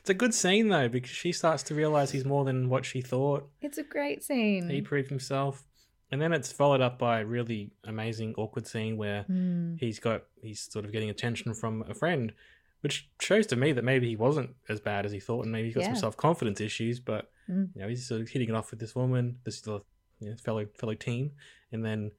It's 0.00 0.08
a 0.10 0.14
good 0.14 0.32
scene 0.32 0.68
though 0.68 0.88
because 0.88 1.10
she 1.10 1.32
starts 1.32 1.62
to 1.64 1.74
realize 1.74 2.10
he's 2.10 2.24
more 2.24 2.44
than 2.44 2.68
what 2.68 2.84
she 2.86 3.00
thought. 3.02 3.48
It's 3.60 3.76
a 3.78 3.82
great 3.82 4.22
scene. 4.24 4.68
He 4.70 4.80
proved 4.80 5.10
himself, 5.10 5.64
and 6.10 6.22
then 6.22 6.32
it's 6.32 6.50
followed 6.52 6.80
up 6.80 6.98
by 6.98 7.20
a 7.20 7.26
really 7.26 7.72
amazing 7.84 8.34
awkward 8.38 8.66
scene 8.66 8.96
where 8.96 9.24
Mm. 9.28 9.78
he's 9.78 9.98
got 9.98 10.22
he's 10.40 10.60
sort 10.60 10.84
of 10.86 10.92
getting 10.92 11.10
attention 11.10 11.52
from 11.52 11.82
a 11.88 11.92
friend, 11.94 12.32
which 12.80 13.10
shows 13.20 13.46
to 13.48 13.56
me 13.56 13.72
that 13.72 13.84
maybe 13.84 14.08
he 14.08 14.16
wasn't 14.16 14.54
as 14.68 14.80
bad 14.80 15.04
as 15.04 15.12
he 15.12 15.20
thought, 15.20 15.42
and 15.42 15.52
maybe 15.52 15.68
he's 15.68 15.74
got 15.74 15.84
some 15.84 15.96
self 15.96 16.16
confidence 16.16 16.60
issues. 16.60 16.98
But 17.00 17.30
Mm. 17.50 17.68
you 17.74 17.82
know, 17.82 17.88
he's 17.88 18.06
sort 18.08 18.22
of 18.22 18.28
hitting 18.30 18.48
it 18.48 18.54
off 18.54 18.70
with 18.70 18.80
this 18.80 18.94
woman, 18.94 19.38
this 19.44 19.64
you 19.66 19.82
know, 20.20 20.36
fellow 20.36 20.66
fellow 20.78 20.94
team, 20.94 21.32
and 21.70 21.84
then 21.84 22.12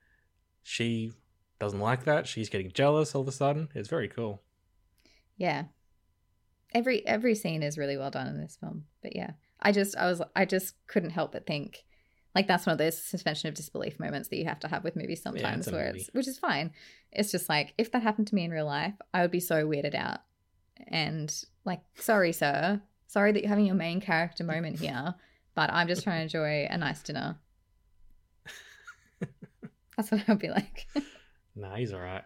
she 0.62 1.12
doesn't 1.60 1.80
like 1.80 2.06
that. 2.06 2.28
She's 2.28 2.50
getting 2.50 2.72
jealous 2.72 3.16
all 3.16 3.22
of 3.22 3.28
a 3.28 3.32
sudden. 3.32 3.70
It's 3.74 3.90
very 3.90 4.08
cool. 4.08 4.42
Yeah. 5.38 5.66
Every 6.74 7.06
every 7.08 7.36
scene 7.36 7.64
is 7.64 7.78
really 7.78 7.98
well 7.98 8.12
done 8.12 8.28
in 8.28 8.40
this 8.40 8.58
film. 8.60 8.86
But 9.02 9.16
yeah. 9.16 9.32
I 9.60 9.72
just 9.72 9.98
I 9.98 10.06
was 10.06 10.22
I 10.36 10.46
just 10.46 10.76
couldn't 10.88 11.12
help 11.12 11.32
but 11.32 11.48
think 11.48 11.84
like 12.36 12.48
that's 12.48 12.68
one 12.68 12.74
of 12.74 12.78
those 12.78 13.02
suspension 13.02 13.50
of 13.50 13.56
disbelief 13.56 14.00
moments 14.00 14.30
that 14.30 14.38
you 14.38 14.46
have 14.46 14.60
to 14.60 14.68
have 14.68 14.84
with 14.84 14.96
movies 14.96 15.24
sometimes 15.24 15.68
a 15.68 15.72
where 15.72 15.88
movie. 15.88 16.00
it's 16.02 16.10
which 16.14 16.28
is 16.28 16.38
fine. 16.38 16.72
It's 17.12 17.32
just 17.32 17.50
like 17.50 17.74
if 17.78 17.92
that 17.92 18.04
happened 18.04 18.28
to 18.28 18.36
me 18.36 18.44
in 18.44 18.52
real 18.52 18.66
life, 18.66 18.94
I 19.14 19.22
would 19.22 19.32
be 19.32 19.40
so 19.40 19.66
weirded 19.66 19.96
out. 19.96 20.20
And 20.88 21.34
like, 21.66 21.82
sorry, 21.96 22.32
sir. 22.32 22.82
Sorry 23.08 23.32
that 23.32 23.42
you're 23.42 23.50
having 23.50 23.66
your 23.66 23.76
main 23.76 24.02
character 24.02 24.44
moment 24.44 24.80
here, 24.82 25.16
but 25.56 25.72
I'm 25.72 25.88
just 25.88 26.04
trying 26.04 26.18
to 26.20 26.24
enjoy 26.24 26.68
a 26.70 26.78
nice 26.78 27.02
dinner. 27.02 27.40
That's 29.98 30.12
what 30.12 30.22
I 30.28 30.32
would 30.32 30.40
be 30.40 30.50
like. 30.50 30.86
Nah, 31.58 31.76
he's 31.76 31.92
all 31.92 32.00
right. 32.00 32.24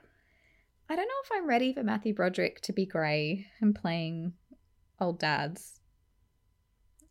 I 0.89 0.95
don't 0.95 1.07
know 1.07 1.13
if 1.23 1.29
I'm 1.33 1.47
ready 1.47 1.73
for 1.73 1.83
Matthew 1.83 2.13
Broderick 2.13 2.59
to 2.61 2.73
be 2.73 2.85
grey 2.85 3.47
and 3.61 3.73
playing 3.73 4.33
old 4.99 5.19
dads. 5.19 5.79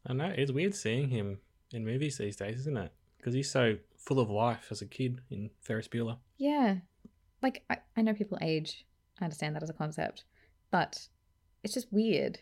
I 0.06 0.12
know 0.12 0.32
it's 0.36 0.52
weird 0.52 0.74
seeing 0.74 1.08
him 1.08 1.38
in 1.72 1.84
movies 1.84 2.18
these 2.18 2.36
days, 2.36 2.60
isn't 2.60 2.76
it? 2.76 2.92
Because 3.16 3.32
he's 3.32 3.50
so 3.50 3.76
full 3.96 4.20
of 4.20 4.28
life 4.28 4.68
as 4.70 4.82
a 4.82 4.86
kid 4.86 5.22
in 5.30 5.50
Ferris 5.62 5.88
Bueller. 5.88 6.18
Yeah. 6.36 6.76
Like, 7.42 7.64
I, 7.70 7.78
I 7.96 8.02
know 8.02 8.12
people 8.12 8.38
age. 8.42 8.86
I 9.20 9.24
understand 9.24 9.56
that 9.56 9.62
as 9.62 9.70
a 9.70 9.74
concept. 9.74 10.24
But 10.70 11.08
it's 11.62 11.74
just 11.74 11.90
weird. 11.90 12.40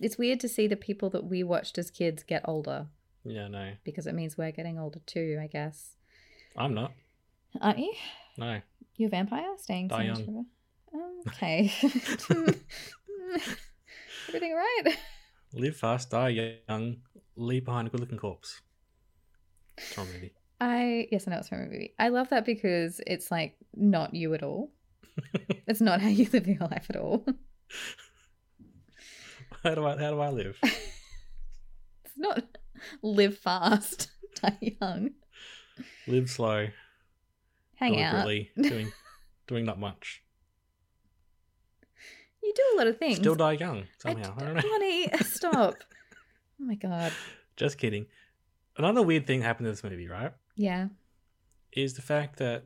It's 0.00 0.18
weird 0.18 0.40
to 0.40 0.48
see 0.48 0.66
the 0.66 0.76
people 0.76 1.10
that 1.10 1.24
we 1.24 1.42
watched 1.42 1.78
as 1.78 1.90
kids 1.90 2.22
get 2.22 2.42
older 2.44 2.86
Yeah, 3.24 3.48
no, 3.48 3.72
because 3.84 4.06
it 4.06 4.14
means 4.14 4.36
we're 4.36 4.52
getting 4.52 4.78
older 4.78 5.00
too, 5.06 5.38
I 5.40 5.46
guess. 5.46 5.96
I'm 6.56 6.74
not. 6.74 6.92
Aren't 7.60 7.78
you? 7.78 7.92
No, 8.36 8.60
You're 8.96 9.08
a 9.08 9.10
vampire 9.10 9.44
staying 9.58 9.88
Die 9.88 10.02
young. 10.04 10.24
forever? 10.24 10.42
Okay. 11.28 11.72
Everything 14.28 14.54
right? 14.54 14.82
live 15.52 15.76
fast, 15.76 16.10
die 16.10 16.60
young, 16.68 16.98
leave 17.36 17.64
behind 17.64 17.88
a 17.88 17.90
good-looking 17.90 18.18
corpse. 18.18 18.60
Tom 19.92 20.06
movie. 20.12 20.32
I 20.60 21.08
yes, 21.10 21.26
I 21.26 21.32
know 21.32 21.38
it's 21.38 21.48
from 21.48 21.62
a 21.62 21.64
movie. 21.64 21.94
I 21.98 22.08
love 22.08 22.28
that 22.30 22.44
because 22.46 23.00
it's 23.06 23.30
like 23.30 23.56
not 23.74 24.14
you 24.14 24.32
at 24.34 24.42
all. 24.42 24.70
it's 25.66 25.80
not 25.80 26.00
how 26.00 26.08
you 26.08 26.28
live 26.32 26.46
your 26.46 26.58
life 26.58 26.86
at 26.88 26.96
all. 26.96 27.26
How 29.62 29.74
do 29.74 29.84
I 29.84 29.98
how 29.98 30.10
do 30.12 30.20
I 30.20 30.30
live? 30.30 30.58
It's 30.62 32.16
not 32.16 32.44
live 33.02 33.36
fast, 33.36 34.10
die 34.40 34.76
young, 34.80 35.10
live 36.06 36.30
slow, 36.30 36.68
hang 37.76 38.02
out. 38.02 38.26
doing 38.60 38.92
doing 39.46 39.64
not 39.64 39.78
much. 39.78 40.22
You 42.42 42.52
do 42.54 42.62
a 42.74 42.78
lot 42.78 42.86
of 42.86 42.98
things. 42.98 43.16
Still 43.16 43.34
die 43.34 43.52
young 43.52 43.84
somehow. 43.98 44.34
I, 44.36 44.38
d- 44.38 44.44
don't 44.44 44.54
know. 44.54 44.62
Honey, 44.64 45.08
stop. 45.24 45.74
oh 46.60 46.64
my 46.64 46.74
god. 46.74 47.12
Just 47.56 47.78
kidding. 47.78 48.06
Another 48.76 49.02
weird 49.02 49.26
thing 49.26 49.42
happened 49.42 49.66
in 49.66 49.72
this 49.72 49.82
movie, 49.82 50.06
right? 50.08 50.32
Yeah. 50.56 50.88
Is 51.72 51.94
the 51.94 52.02
fact 52.02 52.38
that 52.38 52.64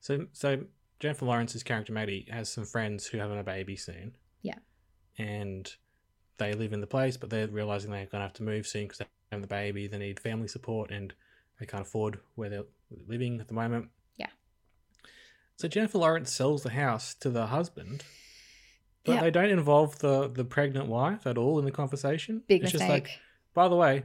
so 0.00 0.26
so 0.32 0.64
Jennifer 1.00 1.26
Lawrence's 1.26 1.62
character 1.62 1.92
Maddie 1.92 2.26
has 2.30 2.50
some 2.50 2.64
friends 2.64 3.06
who 3.06 3.18
having 3.18 3.38
a 3.38 3.44
baby 3.44 3.76
soon. 3.76 4.16
Yeah. 4.42 4.58
And 5.18 5.70
they 6.38 6.54
live 6.54 6.72
in 6.72 6.80
the 6.80 6.86
place, 6.86 7.16
but 7.16 7.30
they're 7.30 7.46
realizing 7.46 7.90
they're 7.90 8.06
going 8.06 8.20
to 8.20 8.26
have 8.26 8.32
to 8.34 8.42
move 8.42 8.66
soon 8.66 8.84
because 8.84 8.98
they're 8.98 9.08
having 9.30 9.42
the 9.42 9.48
baby. 9.48 9.86
They 9.86 9.98
need 9.98 10.18
family 10.18 10.48
support, 10.48 10.90
and 10.90 11.12
they 11.60 11.66
can't 11.66 11.82
afford 11.82 12.20
where 12.34 12.48
they're 12.48 12.64
living 13.06 13.40
at 13.40 13.48
the 13.48 13.54
moment. 13.54 13.88
Yeah. 15.58 15.62
So 15.62 15.68
Jennifer 15.68 15.98
Lawrence 15.98 16.32
sells 16.32 16.62
the 16.62 16.70
house 16.70 17.14
to 17.20 17.30
the 17.30 17.46
husband, 17.46 18.04
but 19.04 19.14
Yeah. 19.14 19.20
they 19.22 19.30
don't 19.30 19.50
involve 19.50 19.98
the 20.00 20.28
the 20.28 20.44
pregnant 20.44 20.86
wife 20.88 21.26
at 21.26 21.38
all 21.38 21.58
in 21.58 21.64
the 21.64 21.70
conversation. 21.72 22.42
Big 22.48 22.62
it's 22.64 22.72
mistake. 22.72 22.80
just 22.80 22.90
like, 22.90 23.20
by 23.54 23.68
the 23.68 23.76
way, 23.76 24.04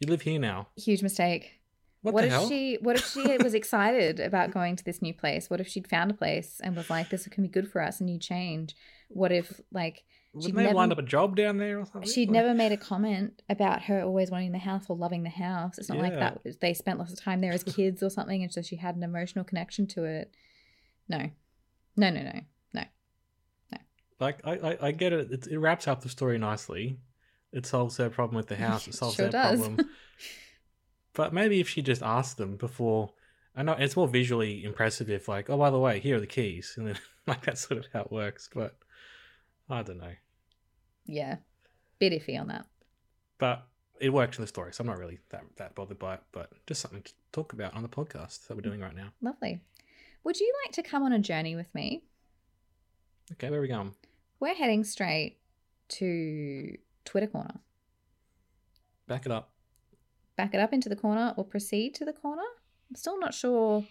you 0.00 0.08
live 0.08 0.22
here 0.22 0.40
now. 0.40 0.68
Huge 0.76 1.02
mistake. 1.02 1.56
What, 2.02 2.14
What, 2.14 2.20
the 2.22 2.26
if 2.28 2.32
hell? 2.32 2.48
she 2.48 2.78
what 2.80 2.96
if 2.96 3.06
she 3.06 3.36
was 3.38 3.52
excited 3.54 4.20
about 4.20 4.52
going 4.52 4.74
to 4.76 4.84
this 4.84 5.02
new 5.02 5.12
place? 5.14 5.50
What 5.50 5.60
if 5.60 5.68
she'd 5.68 5.86
found 5.88 6.10
a 6.10 6.14
place 6.14 6.58
and 6.62 6.74
was 6.74 6.88
like, 6.90 7.10
This 7.10 7.26
can 7.28 7.42
be 7.42 7.48
good 7.48 7.70
for 7.70 7.82
us, 7.82 8.00
a 8.00 8.04
new 8.04 8.18
change? 8.18 8.74
What 9.08 9.32
if 9.32 9.60
like 9.70 10.04
have 10.42 10.54
never- 10.54 10.74
lined 10.74 10.92
up 10.92 10.98
a 10.98 11.02
job 11.02 11.36
down 11.36 11.58
there 11.58 11.78
or 11.78 11.84
something? 11.84 12.10
She'd 12.10 12.30
never 12.30 12.54
made 12.54 12.72
a 12.72 12.76
comment 12.76 13.42
about 13.50 13.82
her 13.82 14.02
always 14.02 14.30
wanting 14.30 14.52
the 14.52 14.58
house 14.58 14.86
or 14.88 14.96
loving 14.96 15.24
the 15.24 15.28
house. 15.30 15.76
It's 15.76 15.88
not 15.88 15.98
like 15.98 16.14
that. 16.14 16.40
They 16.60 16.72
spent 16.72 16.98
lots 16.98 17.12
of 17.12 17.20
time 17.20 17.40
there 17.42 17.52
as 17.52 17.64
kids 17.64 18.02
or 18.02 18.10
something, 18.10 18.42
and 18.42 18.52
so 18.52 18.62
she 18.62 18.76
had 18.76 18.96
an 18.96 19.02
emotional 19.02 19.44
connection 19.44 19.86
to 19.88 20.04
it. 20.04 20.34
No, 21.10 21.28
no, 21.96 22.10
no, 22.10 22.22
no, 22.22 22.40
no. 22.72 22.84
Like 24.20 24.40
I, 24.44 24.52
I, 24.52 24.78
I 24.88 24.92
get 24.92 25.12
it. 25.12 25.32
it. 25.32 25.46
It 25.48 25.58
wraps 25.58 25.88
up 25.88 26.02
the 26.02 26.08
story 26.08 26.38
nicely. 26.38 26.98
It 27.52 27.66
solves 27.66 27.96
their 27.96 28.10
problem 28.10 28.36
with 28.36 28.46
the 28.46 28.56
house. 28.68 28.86
It 28.86 28.94
solves 28.94 29.16
Sure 29.16 29.28
their 29.28 29.42
does. 29.42 29.60
problem. 29.60 29.88
but 31.14 31.32
maybe 31.32 31.58
if 31.58 31.68
she 31.68 31.82
just 31.82 32.02
asked 32.02 32.36
them 32.36 32.56
before, 32.56 33.12
I 33.56 33.64
know 33.64 33.72
it's 33.72 33.96
more 33.96 34.06
visually 34.06 34.62
impressive 34.62 35.10
if 35.10 35.26
like, 35.26 35.50
oh 35.50 35.58
by 35.58 35.70
the 35.70 35.80
way, 35.80 35.98
here 35.98 36.16
are 36.16 36.20
the 36.20 36.26
keys, 36.28 36.74
and 36.76 36.86
then 36.86 36.98
like 37.26 37.44
that's 37.44 37.62
sort 37.66 37.80
of 37.80 37.86
how 37.92 38.02
it 38.02 38.12
works. 38.12 38.48
But 38.54 38.76
I 39.68 39.82
don't 39.82 39.98
know. 39.98 40.14
Yeah, 41.06 41.36
bit 41.98 42.12
iffy 42.12 42.38
on 42.38 42.46
that. 42.48 42.66
But 43.38 43.66
it 44.00 44.10
worked 44.10 44.36
in 44.36 44.42
the 44.42 44.46
story, 44.48 44.72
so 44.72 44.82
I'm 44.82 44.86
not 44.86 44.98
really 44.98 45.18
that 45.30 45.42
that 45.56 45.74
bothered 45.74 45.98
by 45.98 46.14
it. 46.14 46.20
But 46.30 46.52
just 46.66 46.80
something 46.80 47.02
to 47.02 47.12
talk 47.32 47.52
about 47.52 47.74
on 47.74 47.82
the 47.82 47.88
podcast 47.88 48.46
that 48.46 48.54
we're 48.54 48.60
doing 48.60 48.80
right 48.80 48.94
now. 48.94 49.08
Lovely. 49.20 49.60
Would 50.24 50.38
you 50.38 50.52
like 50.64 50.72
to 50.74 50.82
come 50.82 51.02
on 51.02 51.12
a 51.12 51.18
journey 51.18 51.56
with 51.56 51.74
me? 51.74 52.02
Okay, 53.32 53.48
where 53.48 53.58
are 53.58 53.62
we 53.62 53.68
going? 53.68 53.94
We're 54.38 54.54
heading 54.54 54.84
straight 54.84 55.38
to 55.88 56.76
Twitter 57.04 57.26
corner. 57.26 57.60
Back 59.06 59.26
it 59.26 59.32
up. 59.32 59.52
Back 60.36 60.54
it 60.54 60.60
up 60.60 60.72
into 60.72 60.88
the 60.88 60.96
corner 60.96 61.34
or 61.36 61.44
proceed 61.44 61.94
to 61.96 62.04
the 62.04 62.12
corner. 62.12 62.42
I'm 62.88 62.96
still 62.96 63.18
not 63.18 63.34
sure. 63.34 63.84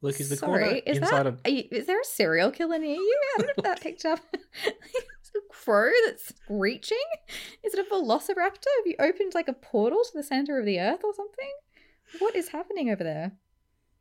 Look, 0.00 0.20
is 0.20 0.28
the 0.28 0.36
Sorry, 0.36 0.62
corner 0.62 0.80
is 0.86 0.98
inside 0.98 1.10
that 1.10 1.26
of 1.26 1.40
you, 1.46 1.64
is 1.72 1.86
there 1.86 2.00
a 2.00 2.04
serial 2.04 2.50
killer 2.52 2.78
near 2.78 2.94
you? 2.94 3.20
I 3.34 3.38
don't 3.38 3.46
know 3.46 3.52
if 3.58 3.64
that 3.64 3.80
picked 3.82 4.04
up. 4.04 4.20
Is 4.64 5.34
it 5.34 5.42
a 5.44 5.52
crow 5.52 5.90
that's 6.06 6.28
screeching? 6.28 6.96
Is 7.62 7.74
it 7.74 7.86
a 7.86 7.94
velociraptor? 7.94 8.72
Have 8.78 8.86
you 8.86 8.94
opened 8.98 9.32
like 9.34 9.48
a 9.48 9.52
portal 9.52 10.02
to 10.02 10.10
the 10.14 10.22
center 10.22 10.58
of 10.58 10.64
the 10.64 10.80
earth 10.80 11.00
or 11.04 11.12
something? 11.12 11.50
What 12.20 12.34
is 12.34 12.48
happening 12.48 12.88
over 12.88 13.04
there? 13.04 13.32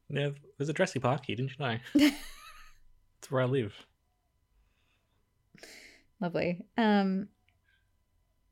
Yeah, 0.10 0.30
there's 0.58 0.70
a 0.70 0.74
Jurassic 0.74 1.02
Park 1.02 1.26
here, 1.26 1.36
didn't 1.36 1.52
you 1.60 1.66
know? 1.66 2.10
It's 3.20 3.32
where 3.32 3.42
I 3.42 3.46
live. 3.46 3.74
Lovely. 6.20 6.66
Um, 6.78 7.30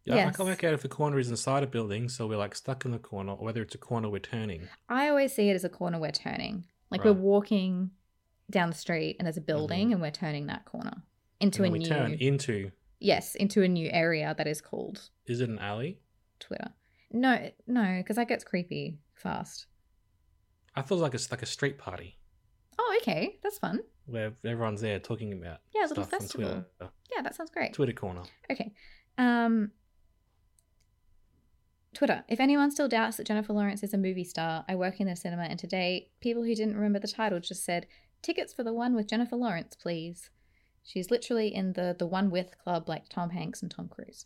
Yeah, 0.05 0.13
I 0.13 0.17
Yes. 0.17 0.35
can't 0.37 0.49
work 0.49 0.63
out 0.63 0.73
if 0.73 0.81
the 0.83 0.87
corner 0.87 1.17
is 1.19 1.29
inside 1.31 1.63
a 1.63 1.67
building, 1.67 2.09
so 2.09 2.27
we're 2.27 2.37
like 2.37 2.53
stuck 2.55 2.85
in 2.85 2.91
the 2.91 2.99
corner, 2.99 3.31
or 3.33 3.43
whether 3.45 3.61
it's 3.63 3.73
a 3.73 3.79
corner 3.79 4.07
we're 4.09 4.19
turning. 4.19 4.67
I 4.89 5.09
always 5.09 5.33
see 5.33 5.49
it 5.49 5.55
as 5.55 5.63
a 5.63 5.69
corner 5.69 5.99
we're 5.99 6.11
turning. 6.11 6.65
Like 6.91 7.03
Right. 7.03 7.13
we're 7.15 7.21
walking 7.21 7.91
down 8.51 8.69
the 8.69 8.75
street 8.75 9.15
and 9.19 9.25
there's 9.25 9.37
a 9.37 9.41
building 9.41 9.89
Mhm. 9.89 9.93
and 9.93 10.01
we're 10.01 10.11
turning 10.11 10.45
that 10.47 10.65
corner 10.65 11.01
into 11.39 11.63
a 11.63 11.69
we 11.71 11.79
new 11.79 11.85
turn 11.87 12.13
into. 12.13 12.71
yes 12.99 13.33
into 13.35 13.63
a 13.63 13.67
new 13.67 13.89
area 13.91 14.33
that 14.37 14.45
is 14.47 14.61
called 14.61 15.09
Is 15.25 15.41
it 15.41 15.49
an 15.49 15.57
alley? 15.59 15.99
Twitter. 16.39 16.73
No, 17.11 17.51
no, 17.65 17.97
because 17.97 18.15
that 18.17 18.27
gets 18.27 18.43
creepy 18.43 18.99
fast. 19.15 19.65
I 20.75 20.81
thought 20.81 20.99
like 20.99 21.13
it's 21.13 21.31
like 21.31 21.41
a 21.41 21.45
street 21.47 21.77
party 21.77 22.17
Oh, 22.77 22.97
okay, 23.01 23.37
that's 23.41 23.57
fun. 23.57 23.79
where 24.05 24.33
everyone's 24.45 24.81
there 24.81 24.99
talking 24.99 25.31
about 25.33 25.59
Yeah, 25.73 25.85
a 25.85 25.87
little 25.87 26.03
festival. 26.03 26.65
Yeah, 26.81 27.21
that 27.23 27.35
sounds 27.35 27.51
great. 27.51 27.73
Twitter 27.73 27.93
corner. 27.93 28.23
Okay. 28.51 28.73
Um 29.17 29.71
Twitter. 31.93 32.25
If 32.27 32.39
anyone 32.41 32.71
still 32.71 32.89
doubts 32.89 33.17
that 33.17 33.27
Jennifer 33.27 33.53
Lawrence 33.53 33.81
is 33.81 33.93
a 33.93 33.97
movie 33.97 34.25
star, 34.25 34.65
I 34.67 34.75
work 34.75 34.99
in 34.99 35.07
the 35.07 35.15
cinema 35.15 35.43
and 35.43 35.57
today 35.57 36.09
people 36.19 36.43
who 36.43 36.53
didn't 36.53 36.75
remember 36.75 36.99
the 36.99 37.07
title 37.07 37.39
just 37.39 37.63
said, 37.63 37.87
"Tickets 38.21 38.53
for 38.53 38.63
the 38.63 38.73
one 38.73 38.95
with 38.95 39.07
Jennifer 39.07 39.37
Lawrence, 39.37 39.75
please." 39.75 40.29
She's 40.83 41.09
literally 41.09 41.53
in 41.55 41.73
the 41.73 41.95
the 41.97 42.05
one 42.05 42.29
with 42.29 42.57
club 42.57 42.89
like 42.89 43.07
Tom 43.07 43.29
Hanks 43.29 43.61
and 43.61 43.71
Tom 43.71 43.87
Cruise. 43.87 44.25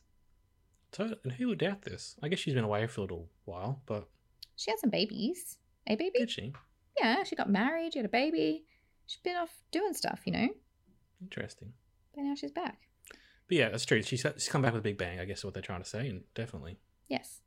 So, 0.94 1.16
and 1.24 1.34
who 1.34 1.50
would 1.50 1.60
doubt 1.60 1.84
this? 1.84 2.16
I 2.24 2.28
guess 2.30 2.40
she's 2.40 2.56
been 2.56 2.64
away 2.64 2.88
for 2.88 3.02
a 3.02 3.04
little 3.04 3.30
while, 3.46 3.84
but 3.86 4.10
She 4.56 4.72
had 4.72 4.80
some 4.80 4.90
babies. 4.90 5.58
A 5.90 5.96
baby? 5.96 6.20
did 6.20 6.30
she? 6.32 6.54
Yeah, 7.00 7.24
she 7.24 7.36
got 7.36 7.50
married, 7.50 7.94
she 7.94 8.00
had 8.00 8.06
a 8.06 8.10
baby. 8.10 8.66
She's 9.06 9.22
been 9.22 9.36
off 9.38 9.52
doing 9.72 9.94
stuff, 9.94 10.22
you 10.26 10.32
know. 10.34 10.48
Interesting. 11.22 11.74
But 12.16 12.24
now 12.24 12.36
she's 12.36 12.52
back. 12.52 12.78
But 13.48 13.58
yeah, 13.58 13.70
that's 13.70 13.86
true. 13.86 14.02
She's 14.04 14.22
she's 14.22 14.48
come 14.50 14.62
back 14.62 14.74
with 14.74 14.82
a 14.82 14.84
big 14.84 14.98
bang. 14.98 15.20
I 15.20 15.26
guess 15.26 15.40
is 15.40 15.46
what 15.46 15.54
they're 15.54 15.64
trying 15.64 15.82
to 15.84 15.90
say, 15.90 16.08
and 16.08 16.22
definitely. 16.36 16.78
Yes. 17.08 17.42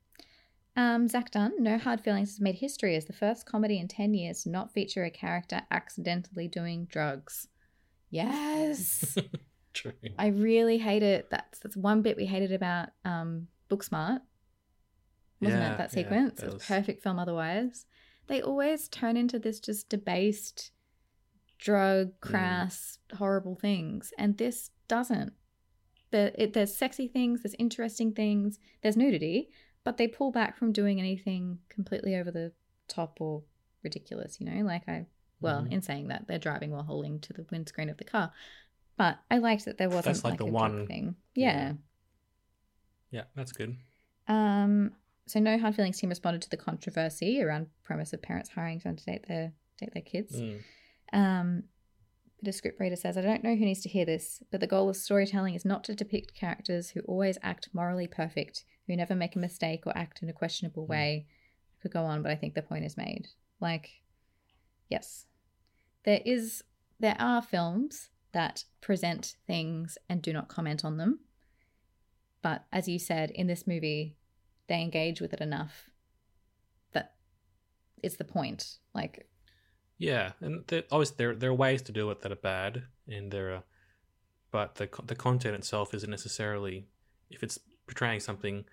Um, 0.75 1.07
Zach 1.07 1.31
Dunn, 1.31 1.53
No 1.63 1.77
Hard 1.79 2.01
Feelings 2.01 2.31
has 2.31 2.41
made 2.41 2.55
history 2.57 2.97
as 2.97 3.05
the 3.05 3.13
first 3.13 3.45
comedy 3.47 3.79
in 3.79 3.89
10 3.89 4.15
years 4.15 4.43
to 4.45 4.49
not 4.51 4.73
feature 4.73 5.05
a 5.05 5.11
character 5.11 5.61
accidentally 5.71 6.49
doing 6.49 6.87
drugs. 6.87 7.49
Yes. 8.11 9.17
True. 9.75 9.93
I 10.19 10.29
really 10.29 10.79
hate 10.79 11.03
it. 11.03 11.29
That's 11.31 11.59
that's 11.61 11.77
one 11.77 12.03
bit 12.03 12.17
we 12.17 12.27
hated 12.27 12.53
about 12.53 12.89
um, 13.05 13.49
Booksmart, 13.71 14.21
wasn't 15.41 15.61
Yeah, 15.63 15.75
it? 15.75 15.79
That 15.79 15.91
yeah, 15.91 16.03
sequence. 16.03 16.41
that 16.41 16.43
it 16.43 16.47
was 16.47 16.55
was- 16.55 16.65
perfect 16.67 17.03
film 17.03 17.19
otherwise. 17.19 17.87
They 18.33 18.41
always 18.41 18.89
turn 18.89 19.19
into 19.19 19.39
this 19.39 19.61
just 19.61 19.91
debased, 19.91 20.71
drug, 21.59 22.13
Mm. 22.13 22.21
crass, 22.21 22.99
horrible 23.13 23.57
things, 23.57 24.11
and 24.17 24.39
this 24.39 24.71
doesn't. 24.89 25.35
There, 26.13 26.33
it, 26.37 26.55
there's 26.55 26.75
sexy 26.75 27.09
things, 27.09 27.43
there's 27.43 27.55
interesting 27.59 28.15
things, 28.15 28.59
there's 28.81 28.97
nudity, 28.97 29.51
but 29.85 29.99
they 29.99 30.09
pull 30.09 30.31
back 30.33 30.57
from 30.57 30.73
doing 30.73 30.99
anything 30.99 31.59
completely 31.69 32.17
over 32.17 32.31
the 32.31 32.53
top 32.89 33.21
or 33.21 33.43
ridiculous. 33.83 34.41
You 34.41 34.47
know, 34.47 34.65
like 34.65 34.89
I. 34.89 35.05
Well, 35.43 35.65
Mhm. 35.65 35.73
in 35.73 35.83
saying 35.83 36.09
that, 36.09 36.27
they're 36.27 36.39
driving 36.39 36.71
while 36.71 36.85
holding 36.85 37.21
to 37.21 37.35
the 37.35 37.45
windscreen 37.51 37.91
of 37.91 37.99
the 37.99 38.05
car. 38.05 38.33
But 38.97 39.19
I 39.31 39.37
liked 39.39 39.67
that 39.67 39.77
there 39.77 39.91
wasn't 39.91 40.05
That's 40.07 40.25
like 40.25 40.31
like, 40.33 40.39
the 40.39 40.47
one- 40.47 40.87
thing. 40.87 41.17
yeah. 41.35 41.75
Yeah. 41.75 41.75
Yeah, 43.11 43.25
that's 43.35 43.53
good. 43.53 43.77
Um. 44.27 44.95
So 45.27 45.41
no 45.41 45.59
hard 45.59 45.75
feelings 45.75 45.99
team 45.99 46.11
responded 46.11 46.43
to 46.43 46.51
the 46.51 46.57
controversy 46.57 47.43
around 47.43 47.69
premise 47.85 48.13
of 48.13 48.23
parents 48.23 48.51
hiring 48.51 48.81
someone 48.81 48.97
to 48.97 49.05
date 49.05 49.27
their 49.29 49.53
date 49.79 49.93
their 49.95 50.03
kids. 50.03 50.41
Mm. 50.41 50.61
Um. 51.13 51.63
But 52.45 52.57
a 52.57 52.61
scriptwriter 52.61 52.99
says, 52.99 53.17
I 53.17 53.21
don't 53.21 53.45
know 53.45 53.55
who 53.55 53.65
needs 53.65 53.83
to 53.83 53.89
hear 53.89 54.05
this, 54.05 54.43
but 54.51 54.59
the 54.59 54.67
goal 54.67 54.89
of 54.89 54.97
storytelling 54.97 55.55
is 55.55 55.65
not 55.65 55.85
to 55.85 55.95
depict 55.95 56.35
characters 56.35 56.91
who 56.91 56.99
always 57.03 57.39
act 57.41 57.69
morally 57.73 58.09
perfect, 58.09 58.65
who 58.89 58.97
never 58.97 59.15
make 59.15 59.37
a 59.37 59.39
mistake 59.39 59.87
or 59.87 59.97
act 59.97 60.25
in 60.25 60.29
a 60.29 60.33
questionable 60.33 60.85
way. 60.85 61.29
I 61.79 61.83
could 61.83 61.93
go 61.93 62.03
on, 62.03 62.21
but 62.21 62.33
I 62.33 62.35
think 62.35 62.55
the 62.55 62.63
point 62.63 62.85
is 62.85 62.97
made. 62.97 63.29
Like, 63.61 63.91
yes, 64.89 65.27
there 66.05 66.21
is, 66.27 66.65
there 66.99 67.15
are 67.21 67.43
films 67.43 68.09
that 68.33 68.65
present 68.81 69.37
things 69.47 69.97
and 70.09 70.21
do 70.21 70.33
not 70.33 70.49
comment 70.49 70.85
on 70.85 70.97
them. 70.97 71.21
But 72.43 72.65
as 72.73 72.89
you 72.89 72.99
said, 72.99 73.31
in 73.31 73.47
this 73.47 73.69
movie, 73.69 74.17
they 74.69 74.81
engage 74.81 75.21
with 75.21 75.33
it 75.33 75.41
enough 75.41 75.91
that 76.93 77.15
it's 78.03 78.17
the 78.17 78.25
point. 78.25 78.79
Like, 78.95 79.29
Yeah, 79.99 80.33
and 80.41 80.65
there, 80.67 80.85
obviously 80.91 81.17
there 81.19 81.35
there 81.35 81.51
are 81.51 81.55
ways 81.55 81.83
to 81.83 81.93
do 81.93 82.11
it 82.11 82.21
that 82.23 82.33
are 82.33 82.37
bad, 82.37 82.85
and 83.09 83.31
there 83.31 83.53
are, 83.55 83.65
but 84.51 84.77
the 84.77 84.89
the 85.07 85.15
content 85.15 85.55
itself 85.57 85.95
isn't 85.95 86.11
necessarily 86.11 86.89
if 87.31 87.43
it's 87.43 87.59
portraying 87.87 88.21
something 88.21 88.65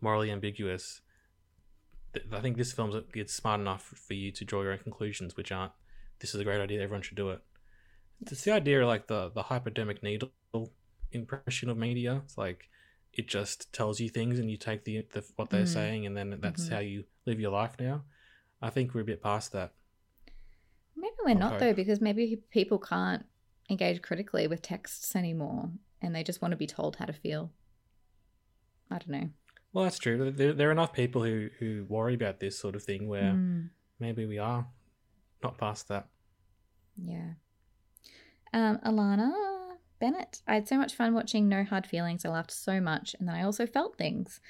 morally 0.00 0.30
ambiguous. 0.30 1.00
th- 2.14 2.26
I 2.32 2.40
think 2.40 2.56
this 2.56 2.72
film's 2.72 2.96
it's 3.14 3.34
smart 3.34 3.60
enough 3.60 3.82
for 3.82 4.14
you 4.14 4.32
to 4.32 4.44
draw 4.44 4.62
your 4.62 4.72
own 4.72 4.78
conclusions, 4.78 5.36
which 5.36 5.52
aren't. 5.52 5.72
This 6.20 6.34
is 6.34 6.40
a 6.40 6.44
great 6.44 6.60
idea. 6.60 6.80
Everyone 6.82 7.02
should 7.02 7.16
do 7.16 7.30
it. 7.30 7.40
It's 8.20 8.44
the 8.44 8.52
idea 8.52 8.80
of 8.82 8.88
like 8.88 9.06
the 9.06 9.30
the 9.30 9.42
hypodermic 9.44 10.02
needle 10.02 10.32
impression 11.12 11.68
of 11.70 11.76
media. 11.76 12.22
It's 12.24 12.38
like 12.38 12.68
it 13.18 13.28
just 13.28 13.72
tells 13.72 14.00
you 14.00 14.08
things, 14.08 14.38
and 14.38 14.50
you 14.50 14.56
take 14.56 14.84
the, 14.84 15.06
the 15.12 15.24
what 15.36 15.50
they're 15.50 15.64
Mm. 15.64 15.68
saying, 15.68 16.06
and 16.06 16.16
then 16.16 16.38
that's 16.40 16.68
Mhm. 16.68 16.72
how 16.72 16.78
you 16.80 17.04
live 17.26 17.40
your 17.40 17.50
life 17.52 17.76
now. 17.78 18.04
I 18.62 18.70
think 18.70 18.94
we're 18.94 19.02
a 19.02 19.04
bit 19.04 19.22
past 19.22 19.52
that. 19.52 19.74
Maybe 20.96 21.14
we're 21.24 21.34
not 21.34 21.54
Okay. 21.54 21.66
though, 21.68 21.74
because 21.74 22.00
maybe 22.00 22.36
people 22.50 22.78
can't 22.78 23.26
engage 23.68 24.00
critically 24.02 24.46
with 24.46 24.62
texts 24.62 25.14
anymore, 25.16 25.70
and 26.00 26.14
they 26.14 26.22
just 26.24 26.40
want 26.40 26.52
to 26.52 26.56
be 26.56 26.66
told 26.66 26.96
how 26.96 27.04
to 27.04 27.12
feel. 27.12 27.52
I 28.90 28.98
don't 28.98 29.08
know. 29.10 29.30
Well, 29.72 29.84
that's 29.84 29.98
true. 29.98 30.30
There, 30.30 30.52
there 30.54 30.68
are 30.68 30.72
enough 30.72 30.92
people 30.92 31.22
who, 31.22 31.48
who 31.58 31.84
worry 31.88 32.14
about 32.14 32.40
this 32.40 32.58
sort 32.58 32.76
of 32.76 32.82
thing 32.82 33.08
where 33.08 33.32
Mm, 33.32 33.70
maybe 33.98 34.24
we 34.24 34.38
are 34.38 34.66
not 35.42 35.58
past 35.58 35.88
that. 35.88 36.08
yeah. 36.96 37.32
Um, 38.54 38.78
Alana 38.86 39.32
Bennett. 39.98 40.42
I 40.46 40.54
had 40.54 40.68
so 40.68 40.76
much 40.76 40.94
fun 40.94 41.14
watching 41.14 41.48
No 41.48 41.64
Hard 41.64 41.86
Feelings. 41.86 42.24
I 42.24 42.28
laughed 42.28 42.50
so 42.50 42.80
much, 42.80 43.14
and 43.18 43.28
then 43.28 43.34
I 43.34 43.42
also 43.42 43.66
felt 43.66 43.96
things. 43.96 44.40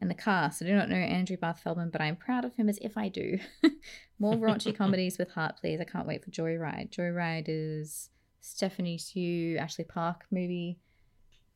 In 0.00 0.08
the 0.08 0.14
cast, 0.14 0.60
I 0.60 0.66
do 0.66 0.74
not 0.74 0.90
know 0.90 0.96
Andrew 0.96 1.36
Barth 1.36 1.60
Feldman, 1.60 1.90
but 1.90 2.00
I'm 2.00 2.16
proud 2.16 2.44
of 2.44 2.54
him 2.56 2.68
as 2.68 2.78
if 2.82 2.98
I 2.98 3.08
do. 3.08 3.38
More 4.18 4.34
raunchy 4.34 4.74
comedies 4.76 5.18
with 5.18 5.30
heart, 5.30 5.56
please. 5.60 5.80
I 5.80 5.84
can't 5.84 6.06
wait 6.06 6.22
for 6.22 6.30
Joyride. 6.30 6.90
Joyride 6.90 7.44
is 7.46 8.10
Stephanie 8.40 8.98
Hsu, 8.98 9.56
Ashley 9.58 9.84
Park 9.84 10.26
movie 10.30 10.78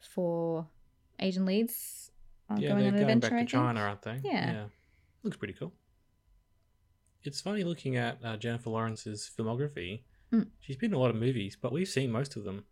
for 0.00 0.66
Asian 1.18 1.44
leads 1.44 2.10
on 2.48 2.60
yeah, 2.60 2.70
going 2.70 2.80
they're 2.80 2.88
on 2.88 2.94
an 2.94 3.00
going 3.00 3.16
adventure. 3.16 3.36
back 3.36 3.46
to 3.46 3.52
China, 3.52 3.80
aren't 3.80 4.02
they? 4.02 4.20
Yeah. 4.22 4.64
Looks 5.22 5.36
pretty 5.36 5.54
cool. 5.54 5.72
It's 7.24 7.40
funny 7.40 7.64
looking 7.64 7.96
at 7.96 8.18
uh, 8.24 8.36
Jennifer 8.36 8.70
Lawrence's 8.70 9.30
filmography. 9.36 10.02
Mm. 10.32 10.48
She's 10.60 10.76
been 10.76 10.92
in 10.92 10.96
a 10.96 10.98
lot 10.98 11.10
of 11.10 11.16
movies, 11.16 11.56
but 11.60 11.72
we've 11.72 11.88
seen 11.88 12.10
most 12.10 12.36
of 12.36 12.44
them. 12.44 12.64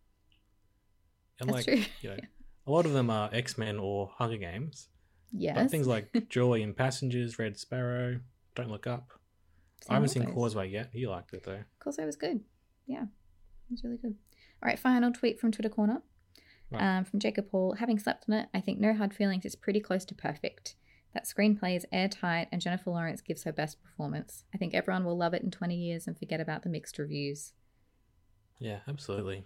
And 1.40 1.48
That's 1.48 1.66
like, 1.66 1.76
true. 1.76 1.84
you 2.02 2.10
know, 2.10 2.16
a 2.66 2.70
lot 2.70 2.86
of 2.86 2.92
them 2.92 3.10
are 3.10 3.30
X 3.32 3.58
Men 3.58 3.78
or 3.78 4.10
Hunger 4.16 4.38
Games. 4.38 4.88
Yes. 5.32 5.56
But 5.56 5.70
things 5.70 5.86
like 5.86 6.10
Joy 6.28 6.62
and 6.62 6.76
Passengers, 6.76 7.38
Red 7.38 7.58
Sparrow, 7.58 8.20
Don't 8.54 8.70
Look 8.70 8.86
Up. 8.86 9.10
I 9.88 9.94
haven't 9.94 10.08
seen 10.08 10.24
those. 10.24 10.34
Causeway 10.34 10.70
yet. 10.70 10.90
You 10.94 11.10
liked 11.10 11.32
it 11.32 11.44
though. 11.44 11.62
Causeway 11.80 12.06
was 12.06 12.16
good. 12.16 12.40
Yeah, 12.86 13.02
it 13.02 13.70
was 13.70 13.84
really 13.84 13.98
good. 13.98 14.14
All 14.62 14.68
right, 14.68 14.78
final 14.78 15.12
tweet 15.12 15.38
from 15.38 15.52
Twitter 15.52 15.68
Corner. 15.68 16.02
Right. 16.70 16.98
Um, 16.98 17.04
from 17.04 17.20
Jacob 17.20 17.50
Hall. 17.50 17.76
Having 17.78 17.98
slept 18.00 18.24
on 18.28 18.34
it, 18.34 18.48
I 18.54 18.60
think 18.60 18.80
No 18.80 18.94
Hard 18.94 19.14
Feelings 19.14 19.44
is 19.44 19.54
pretty 19.54 19.80
close 19.80 20.04
to 20.06 20.14
perfect. 20.14 20.74
That 21.14 21.24
screenplay 21.24 21.76
is 21.76 21.86
airtight, 21.92 22.48
and 22.50 22.60
Jennifer 22.60 22.90
Lawrence 22.90 23.20
gives 23.20 23.44
her 23.44 23.52
best 23.52 23.82
performance. 23.82 24.44
I 24.54 24.58
think 24.58 24.74
everyone 24.74 25.04
will 25.04 25.16
love 25.16 25.34
it 25.34 25.42
in 25.42 25.50
20 25.50 25.74
years 25.74 26.06
and 26.06 26.18
forget 26.18 26.40
about 26.40 26.62
the 26.62 26.68
mixed 26.68 26.98
reviews. 26.98 27.52
Yeah, 28.58 28.80
absolutely. 28.88 29.44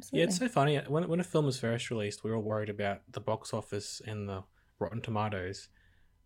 Absolutely. 0.00 0.18
Yeah, 0.18 0.24
it's 0.24 0.38
so 0.38 0.48
funny. 0.48 0.78
When 0.88 1.08
when 1.08 1.20
a 1.20 1.24
film 1.24 1.44
was 1.44 1.58
first 1.58 1.90
released, 1.90 2.24
we 2.24 2.30
were 2.30 2.36
all 2.36 2.42
worried 2.42 2.70
about 2.70 3.02
the 3.10 3.20
box 3.20 3.52
office 3.52 4.00
and 4.06 4.28
the 4.28 4.44
Rotten 4.78 5.02
Tomatoes, 5.02 5.68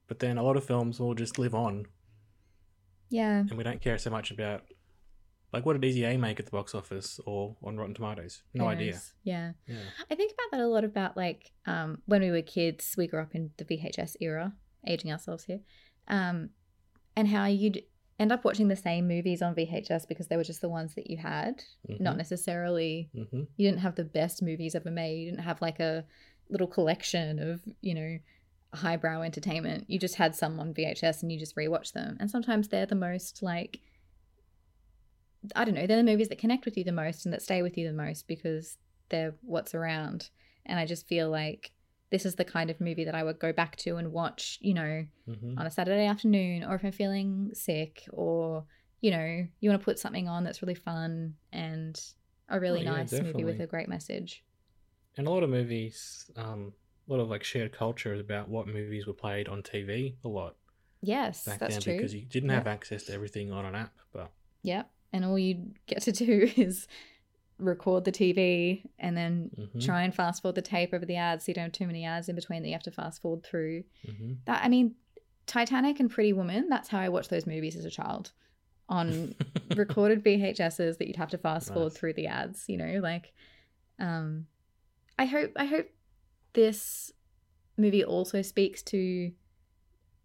but 0.06 0.20
then 0.20 0.38
a 0.38 0.42
lot 0.42 0.56
of 0.56 0.64
films 0.64 1.00
will 1.00 1.14
just 1.14 1.38
live 1.38 1.54
on, 1.54 1.86
yeah. 3.10 3.40
and 3.40 3.56
we 3.56 3.64
don't 3.64 3.80
care 3.80 3.98
so 3.98 4.10
much 4.10 4.30
about 4.30 4.62
like 5.52 5.66
what 5.66 5.72
did 5.72 5.84
Easy 5.84 6.04
A 6.04 6.16
make 6.16 6.38
at 6.38 6.46
the 6.46 6.52
box 6.52 6.74
office 6.74 7.18
or 7.26 7.56
on 7.64 7.76
Rotten 7.76 7.94
Tomatoes. 7.94 8.42
No 8.54 8.64
who 8.64 8.70
idea. 8.70 9.00
Yeah. 9.24 9.52
Yeah, 9.66 9.76
I 10.10 10.14
think 10.14 10.32
about 10.32 10.58
that 10.58 10.64
a 10.64 10.68
lot 10.68 10.84
about 10.84 11.16
like 11.16 11.50
um, 11.66 12.02
when 12.06 12.22
we 12.22 12.30
were 12.30 12.42
kids, 12.42 12.94
we 12.96 13.08
grew 13.08 13.22
up 13.22 13.34
in 13.34 13.50
the 13.56 13.64
VHS 13.64 14.16
era, 14.20 14.52
aging 14.86 15.10
ourselves 15.10 15.44
here, 15.44 15.60
um, 16.06 16.50
and 17.16 17.28
how 17.28 17.46
you'd 17.46 17.82
end 18.18 18.32
up 18.32 18.44
watching 18.44 18.68
the 18.68 18.76
same 18.76 19.08
movies 19.08 19.42
on 19.42 19.54
VHS 19.54 20.06
because 20.06 20.28
they 20.28 20.36
were 20.36 20.44
just 20.44 20.60
the 20.60 20.68
ones 20.68 20.94
that 20.94 21.10
you 21.10 21.16
had, 21.16 21.62
not 21.88 22.16
necessarily 22.16 23.10
hmm 23.12 23.42
you 23.56 23.68
didn't 23.68 23.80
have 23.80 23.94
the 23.94 24.04
best 24.04 24.42
movies 24.42 24.74
ever 24.74 24.90
made. 24.90 25.18
You 25.20 25.30
didn't 25.30 25.44
have 25.44 25.60
like 25.60 25.80
a 25.80 26.04
little 26.48 26.66
collection 26.66 27.38
of, 27.38 27.62
you 27.80 27.94
know, 27.94 28.18
highbrow 28.74 29.22
entertainment. 29.22 29.84
You 29.88 29.98
just 29.98 30.16
had 30.16 30.34
some 30.34 30.58
on 30.60 30.74
VHS 30.74 31.22
and 31.22 31.32
you 31.32 31.38
just 31.38 31.56
rewatch 31.56 31.92
them. 31.92 32.16
And 32.20 32.30
sometimes 32.30 32.68
they're 32.68 32.86
the 32.86 32.94
most 32.94 33.42
like 33.42 33.80
I 35.54 35.64
don't 35.64 35.74
know, 35.74 35.86
they're 35.86 35.98
the 35.98 36.02
movies 36.02 36.28
that 36.28 36.38
connect 36.38 36.64
with 36.64 36.76
you 36.76 36.84
the 36.84 36.92
most 36.92 37.24
and 37.24 37.32
that 37.32 37.42
stay 37.42 37.62
with 37.62 37.76
you 37.76 37.86
the 37.86 37.92
most 37.92 38.26
because 38.26 38.78
they're 39.10 39.34
what's 39.42 39.74
around. 39.74 40.30
And 40.66 40.78
I 40.78 40.86
just 40.86 41.06
feel 41.06 41.28
like 41.28 41.72
this 42.10 42.24
is 42.26 42.34
the 42.36 42.44
kind 42.44 42.70
of 42.70 42.80
movie 42.80 43.04
that 43.04 43.14
I 43.14 43.22
would 43.24 43.38
go 43.38 43.52
back 43.52 43.76
to 43.76 43.96
and 43.96 44.12
watch, 44.12 44.58
you 44.60 44.74
know, 44.74 45.06
hmm 45.26 45.58
on 45.58 45.66
a 45.66 45.70
Saturday 45.70 46.06
afternoon 46.06 46.64
or 46.64 46.74
if 46.74 46.84
I'm 46.84 46.92
feeling 46.92 47.50
sick 47.54 48.04
or, 48.12 48.64
you 49.00 49.10
know, 49.10 49.46
you 49.60 49.70
want 49.70 49.80
to 49.80 49.84
put 49.84 49.98
something 49.98 50.28
on 50.28 50.42
that's 50.44 50.62
really 50.62 50.74
fun 50.74 51.34
and 51.52 52.00
a 52.48 52.58
really 52.58 52.80
Oh, 52.80 52.82
yeah, 52.82 52.90
nice 52.90 53.12
movie 53.12 53.44
with 53.44 53.60
a 53.60 53.66
great 53.66 53.88
message. 53.88 54.42
And 55.16 55.26
a 55.26 55.30
lot 55.30 55.42
of 55.44 55.50
movies, 55.50 56.28
um, 56.36 56.72
a 57.08 57.12
lot 57.12 57.20
of 57.20 57.28
like 57.30 57.44
shared 57.44 57.72
culture 57.72 58.14
is 58.14 58.20
about 58.20 58.48
what 58.48 58.66
movies 58.66 59.06
were 59.06 59.12
played 59.12 59.48
on 59.48 59.62
TV 59.62 60.16
a 60.24 60.28
lot 60.28 60.56
Yes, 61.02 61.44
back 61.44 61.60
that's 61.60 61.74
then 61.76 61.84
true. 61.84 61.94
because 61.94 62.14
you 62.14 62.22
didn't 62.22 62.48
have 62.50 62.66
Yep. 62.66 62.74
access 62.74 63.02
to 63.04 63.12
everything 63.12 63.52
on 63.52 63.64
an 63.64 63.74
app. 63.74 63.92
But 64.12 64.32
Yep. 64.62 64.90
And 65.12 65.24
all 65.24 65.38
you 65.38 65.74
get 65.86 66.02
to 66.02 66.12
do 66.12 66.50
is 66.56 66.88
record 67.58 68.04
the 68.04 68.12
TV 68.12 68.84
and 68.98 69.16
then 69.16 69.50
Mhm. 69.56 69.84
try 69.84 70.02
and 70.02 70.14
fast 70.14 70.42
forward 70.42 70.56
the 70.56 70.62
tape 70.62 70.92
over 70.92 71.06
the 71.06 71.16
ads 71.16 71.44
so 71.44 71.50
you 71.50 71.54
don't 71.54 71.64
have 71.64 71.72
too 71.72 71.86
many 71.86 72.04
ads 72.04 72.28
in 72.28 72.34
between 72.34 72.62
that 72.62 72.68
you 72.68 72.74
have 72.74 72.82
to 72.82 72.90
fast 72.90 73.22
forward 73.22 73.44
through. 73.44 73.84
hmm 74.04 74.32
That 74.46 74.64
I 74.64 74.68
mean, 74.68 74.96
Titanic 75.46 76.00
and 76.00 76.10
Pretty 76.10 76.32
Woman, 76.32 76.68
that's 76.68 76.88
how 76.88 76.98
I 76.98 77.08
watched 77.10 77.30
those 77.30 77.46
movies 77.46 77.76
as 77.76 77.84
a 77.84 77.90
child. 77.90 78.32
On 78.88 79.34
recorded 79.74 80.22
VHSs 80.24 80.98
that 80.98 81.06
you'd 81.06 81.16
have 81.16 81.30
to 81.30 81.38
fast 81.38 81.72
forward 81.72 81.90
Nice. 81.92 81.98
through 81.98 82.12
the 82.14 82.26
ads, 82.26 82.64
you 82.68 82.76
know, 82.76 83.00
like 83.00 83.32
um 83.98 84.46
I 85.18 85.26
hope 85.26 85.52
I 85.56 85.66
hope 85.66 85.86
this 86.54 87.12
movie 87.76 88.04
also 88.04 88.42
speaks 88.42 88.82
to 88.82 89.32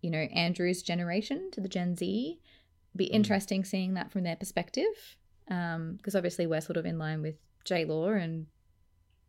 you 0.01 0.09
know 0.09 0.19
Andrew's 0.33 0.81
generation 0.81 1.51
to 1.51 1.61
the 1.61 1.69
Gen 1.69 1.95
Z. 1.95 2.39
Be 2.95 3.05
Mm. 3.05 3.11
interesting 3.13 3.63
seeing 3.63 3.93
that 3.93 4.11
from 4.11 4.23
their 4.23 4.35
perspective. 4.35 5.15
Um 5.49 5.95
because 5.95 6.15
obviously 6.15 6.47
we're 6.47 6.61
sort 6.61 6.77
of 6.77 6.85
in 6.85 6.97
line 6.97 7.21
with 7.21 7.35
J 7.65 7.85
Law 7.85 8.09
and 8.09 8.47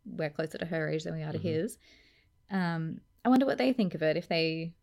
we're 0.05 0.29
closer 0.29 0.57
to 0.57 0.65
her 0.65 0.89
age 0.89 1.03
than 1.03 1.13
we 1.15 1.23
are 1.23 1.31
to 1.31 1.37
Mhm. 1.39 1.41
his. 1.43 1.77
Um, 2.49 3.01
I 3.23 3.29
wonder 3.29 3.45
what 3.45 3.57
they 3.57 3.71
think 3.73 3.93
of 3.93 4.01
it. 4.01 4.17
If 4.17 4.27
they 4.27 4.73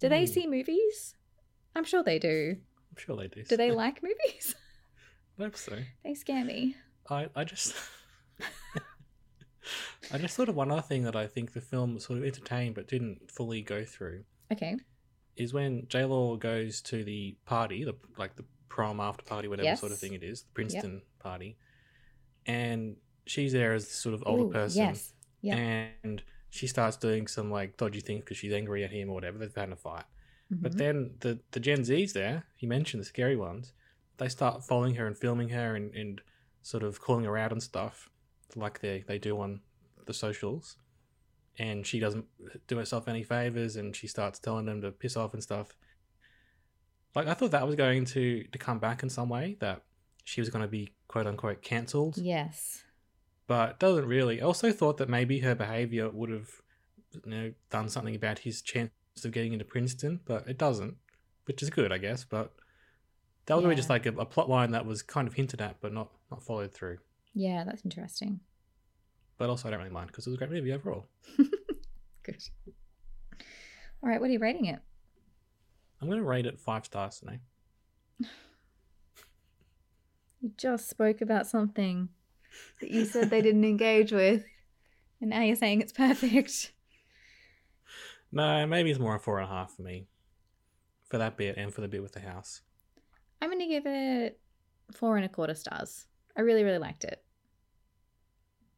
do, 0.00 0.08
they 0.08 0.24
Mm. 0.24 0.28
see 0.28 0.46
movies. 0.46 1.14
I'm 1.74 1.84
sure 1.84 2.02
they 2.02 2.18
do. 2.18 2.56
I'm 2.90 2.96
sure 2.96 3.16
they 3.16 3.28
do. 3.28 3.42
Do 3.44 3.56
they 3.56 3.70
like 3.84 4.02
movies? 4.02 4.54
I 5.38 5.42
hope 5.42 5.56
so. 5.56 5.78
they 6.04 6.14
scare 6.14 6.44
me. 6.44 6.76
I, 7.10 7.28
I 7.34 7.44
just 7.44 7.74
I 10.12 10.18
just 10.18 10.36
thought 10.36 10.48
of 10.48 10.54
one 10.54 10.70
other 10.70 10.82
thing 10.82 11.02
that 11.02 11.16
I 11.16 11.26
think 11.26 11.52
the 11.52 11.60
film 11.60 11.98
sort 11.98 12.18
of 12.18 12.24
entertained 12.24 12.74
but 12.76 12.86
didn't 12.88 13.30
fully 13.30 13.62
go 13.62 13.84
through 13.84 14.24
Okay. 14.52 14.76
is 15.36 15.52
when 15.52 15.86
J 15.88 16.04
Law 16.04 16.36
goes 16.36 16.80
to 16.82 17.02
the 17.04 17.36
party, 17.46 17.84
the 17.84 17.96
like 18.16 18.36
the 18.36 18.44
prom 18.68 19.00
after 19.00 19.24
party, 19.24 19.48
whatever 19.48 19.64
Yes. 19.64 19.80
sort 19.80 19.92
of 19.92 20.00
thing 20.00 20.14
it 20.14 20.22
is, 20.22 20.42
the 20.42 20.50
Princeton 20.54 21.02
party, 21.18 21.58
and 22.46 22.96
she's 23.26 23.52
there 23.52 23.72
as 23.74 23.84
this 23.84 23.94
sort 23.94 24.14
of 24.14 24.22
older 24.26 24.44
Ooh, 24.44 24.50
person, 24.52 24.76
Yes. 24.76 25.12
Yeah. 25.42 25.58
and 25.58 26.22
she 26.50 26.66
starts 26.66 26.96
doing 26.96 27.26
some 27.26 27.50
like 27.50 27.76
dodgy 27.76 28.00
things 28.00 28.20
because 28.24 28.36
she's 28.36 28.52
angry 28.52 28.84
at 28.84 28.90
him 28.92 29.10
or 29.10 29.14
whatever. 29.14 29.38
They've 29.38 29.54
had 29.54 29.70
a 29.72 29.76
fight, 29.76 30.04
but 30.62 30.72
Mhm. 30.72 30.78
then 30.78 31.16
the 31.20 31.40
the 31.52 31.60
Gen 31.60 31.80
Zs 31.82 32.12
there, 32.12 32.46
he 32.56 32.66
mentioned 32.66 33.00
the 33.02 33.06
scary 33.06 33.36
ones, 33.36 33.72
they 34.18 34.28
start 34.28 34.64
following 34.64 34.94
her 34.96 35.06
and 35.06 35.16
filming 35.18 35.50
her 35.50 35.74
and, 35.76 35.94
and 35.94 36.22
sort 36.62 36.82
of 36.82 37.00
calling 37.00 37.24
her 37.24 37.36
out 37.36 37.52
and 37.52 37.62
stuff, 37.62 38.10
like 38.54 38.80
they 38.80 39.02
they 39.06 39.18
do 39.18 39.40
on 39.40 39.62
the 40.06 40.14
socials. 40.14 40.78
And 41.58 41.86
she 41.86 42.00
doesn't 42.00 42.26
do 42.66 42.76
herself 42.78 43.08
any 43.08 43.22
favors, 43.22 43.76
and 43.76 43.96
she 43.96 44.06
starts 44.08 44.38
telling 44.38 44.66
them 44.66 44.82
to 44.82 44.92
piss 44.92 45.16
off 45.16 45.34
and 45.34 45.42
stuff. 45.42 45.76
Like 47.16 47.28
I 47.28 47.34
thought 47.34 47.52
that 47.52 47.66
was 47.66 47.76
going 47.76 48.04
to 48.04 48.44
to 48.44 48.58
come 48.58 48.78
back 48.78 49.02
in 49.02 49.08
some 49.08 49.30
way, 49.30 49.56
that 49.60 49.82
she 50.24 50.42
was 50.42 50.50
going 50.50 50.62
to 50.62 50.68
be 50.68 50.92
quote 51.08 51.26
unquote 51.26 51.62
cancelled, 51.62 52.18
yes. 52.18 52.84
but 53.46 53.80
doesn't 53.80 54.06
really. 54.06 54.42
I 54.42 54.44
also 54.44 54.70
thought 54.70 54.98
that 54.98 55.08
maybe 55.08 55.40
her 55.40 55.54
behavior 55.54 56.10
would 56.10 56.28
have, 56.28 56.50
you 57.24 57.30
know, 57.30 57.52
done 57.70 57.88
something 57.88 58.14
about 58.14 58.40
his 58.40 58.60
chance 58.60 58.90
of 59.24 59.32
getting 59.32 59.54
into 59.54 59.64
Princeton, 59.64 60.20
but 60.26 60.46
it 60.46 60.58
doesn't, 60.58 60.96
which 61.46 61.62
is 61.62 61.70
good, 61.70 61.90
I 61.90 61.96
guess. 61.96 62.24
But 62.24 62.52
that 63.46 63.54
was 63.54 63.64
really 63.64 63.76
just 63.76 63.88
like 63.88 64.04
a, 64.04 64.12
a 64.12 64.26
plot 64.26 64.50
line 64.50 64.72
that 64.72 64.84
was 64.84 65.00
kind 65.02 65.26
of 65.26 65.32
hinted 65.32 65.62
at, 65.62 65.80
but 65.80 65.94
not 65.94 66.10
not 66.30 66.42
followed 66.42 66.74
through. 66.74 66.98
Yeah, 67.32 67.64
that's 67.64 67.82
interesting. 67.82 68.40
But 69.38 69.48
also, 69.48 69.68
I 69.68 69.70
don't 69.70 69.80
really 69.80 69.90
mind 69.90 70.08
because 70.08 70.26
it 70.26 70.30
was 70.30 70.34
a 70.34 70.38
great 70.38 70.50
movie 70.50 70.72
overall. 70.72 71.06
Good. 72.22 72.42
All 74.02 74.10
right, 74.10 74.20
what 74.20 74.28
are 74.28 74.32
you 74.32 74.38
rating 74.38 74.66
it? 74.66 74.80
I'm 76.00 76.08
going 76.08 76.20
to 76.20 76.24
rate 76.24 76.46
it 76.46 76.58
five 76.60 76.84
stars 76.84 77.18
today. 77.20 77.40
You 80.42 80.52
just 80.56 80.88
spoke 80.88 81.22
about 81.22 81.46
something 81.46 82.10
that 82.80 82.90
you 82.90 83.04
said 83.06 83.30
they 83.30 83.40
didn't 83.40 83.64
engage 83.64 84.12
with, 84.12 84.44
and 85.20 85.30
now 85.30 85.40
you're 85.42 85.56
saying 85.56 85.80
it's 85.80 85.92
perfect. 85.92 86.72
No, 88.32 88.66
maybe 88.66 88.90
it's 88.90 88.98
more 89.00 89.14
a 89.14 89.20
four 89.20 89.38
and 89.38 89.46
a 89.46 89.48
half 89.48 89.74
for 89.76 89.82
me, 89.82 90.08
for 91.08 91.16
that 91.16 91.36
bit 91.36 91.56
and 91.56 91.72
for 91.72 91.80
the 91.80 91.88
bit 91.88 92.02
with 92.02 92.12
the 92.12 92.20
house. 92.20 92.60
I'm 93.40 93.48
going 93.48 93.60
to 93.60 93.66
give 93.66 93.84
it 93.86 94.38
four 94.92 95.16
and 95.16 95.24
a 95.24 95.28
quarter 95.28 95.54
stars. 95.54 96.06
I 96.36 96.42
really, 96.42 96.62
really 96.64 96.78
liked 96.78 97.04
it. 97.04 97.22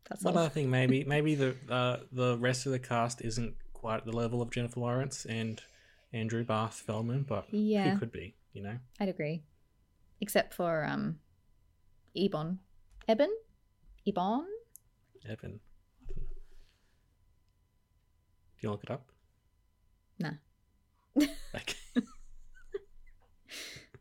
That's 0.08 0.22
One 0.22 0.34
all. 0.34 0.40
other 0.40 0.48
thing, 0.54 0.70
maybe 0.70 1.02
maybe 1.04 1.34
the 1.34 1.56
uh, 1.68 1.96
the 2.12 2.36
rest 2.38 2.66
of 2.66 2.72
the 2.72 2.78
cast 2.78 3.22
isn't 3.22 3.54
quite 3.72 3.96
at 3.96 4.04
the 4.04 4.12
level 4.12 4.42
of 4.42 4.50
Jennifer 4.50 4.80
Lawrence 4.80 5.24
and 5.24 5.60
Andrew 6.12 6.44
Barth 6.44 6.74
Feldman, 6.74 7.22
but 7.24 7.46
Yeah. 7.52 7.92
he 7.92 7.98
could 7.98 8.12
be, 8.12 8.34
you 8.52 8.62
know. 8.62 8.78
I'd 9.00 9.08
agree. 9.08 9.42
Except 10.20 10.54
for 10.54 10.84
um, 10.84 11.18
Ebon. 12.14 12.58
Eben? 13.06 13.30
Ebon? 14.06 14.46
Don't 15.26 15.42
know. 15.42 15.58
Do 16.08 16.20
you 18.60 18.70
look 18.70 18.82
it 18.84 18.90
up? 18.90 19.10
Nah. 20.18 20.32
Okay. 21.54 21.74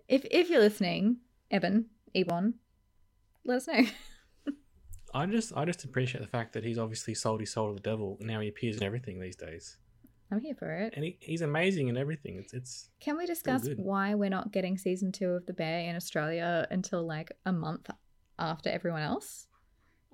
If 0.08 0.26
if 0.32 0.50
you're 0.50 0.62
listening, 0.62 1.18
Eben, 1.52 1.88
Ebon, 2.16 2.54
let 3.44 3.58
us 3.58 3.68
know. 3.68 3.84
I 5.14 5.26
just 5.26 5.52
I 5.56 5.66
just 5.66 5.84
appreciate 5.84 6.22
the 6.22 6.28
fact 6.30 6.54
that 6.54 6.64
he's 6.64 6.78
obviously 6.78 7.14
sold 7.14 7.42
his 7.42 7.52
soul 7.52 7.68
to 7.70 7.74
the 7.74 7.82
devil 7.82 8.16
and 8.20 8.28
now 8.30 8.40
he 8.40 8.48
appears 8.48 8.78
in 8.78 8.84
everything 8.84 9.20
these 9.20 9.36
days. 9.36 9.78
I'm 10.32 10.40
here 10.42 10.56
for 10.56 10.70
it. 10.72 10.94
And 10.96 11.06
he, 11.06 11.18
he's 11.22 11.42
amazing 11.42 11.88
in 11.88 11.96
everything. 11.98 12.38
It's 12.38 12.54
it's 12.54 12.90
Can 13.00 13.18
we 13.18 13.26
discuss 13.26 13.68
why 13.78 14.14
we're 14.16 14.30
not 14.30 14.52
getting 14.52 14.78
season 14.78 15.12
two 15.12 15.30
of 15.32 15.46
The 15.46 15.54
Bear 15.54 15.80
in 15.90 15.96
Australia 15.96 16.68
until 16.70 17.06
like 17.06 17.32
a 17.46 17.52
month 17.54 17.90
after 18.38 18.70
everyone 18.70 19.02
else? 19.04 19.48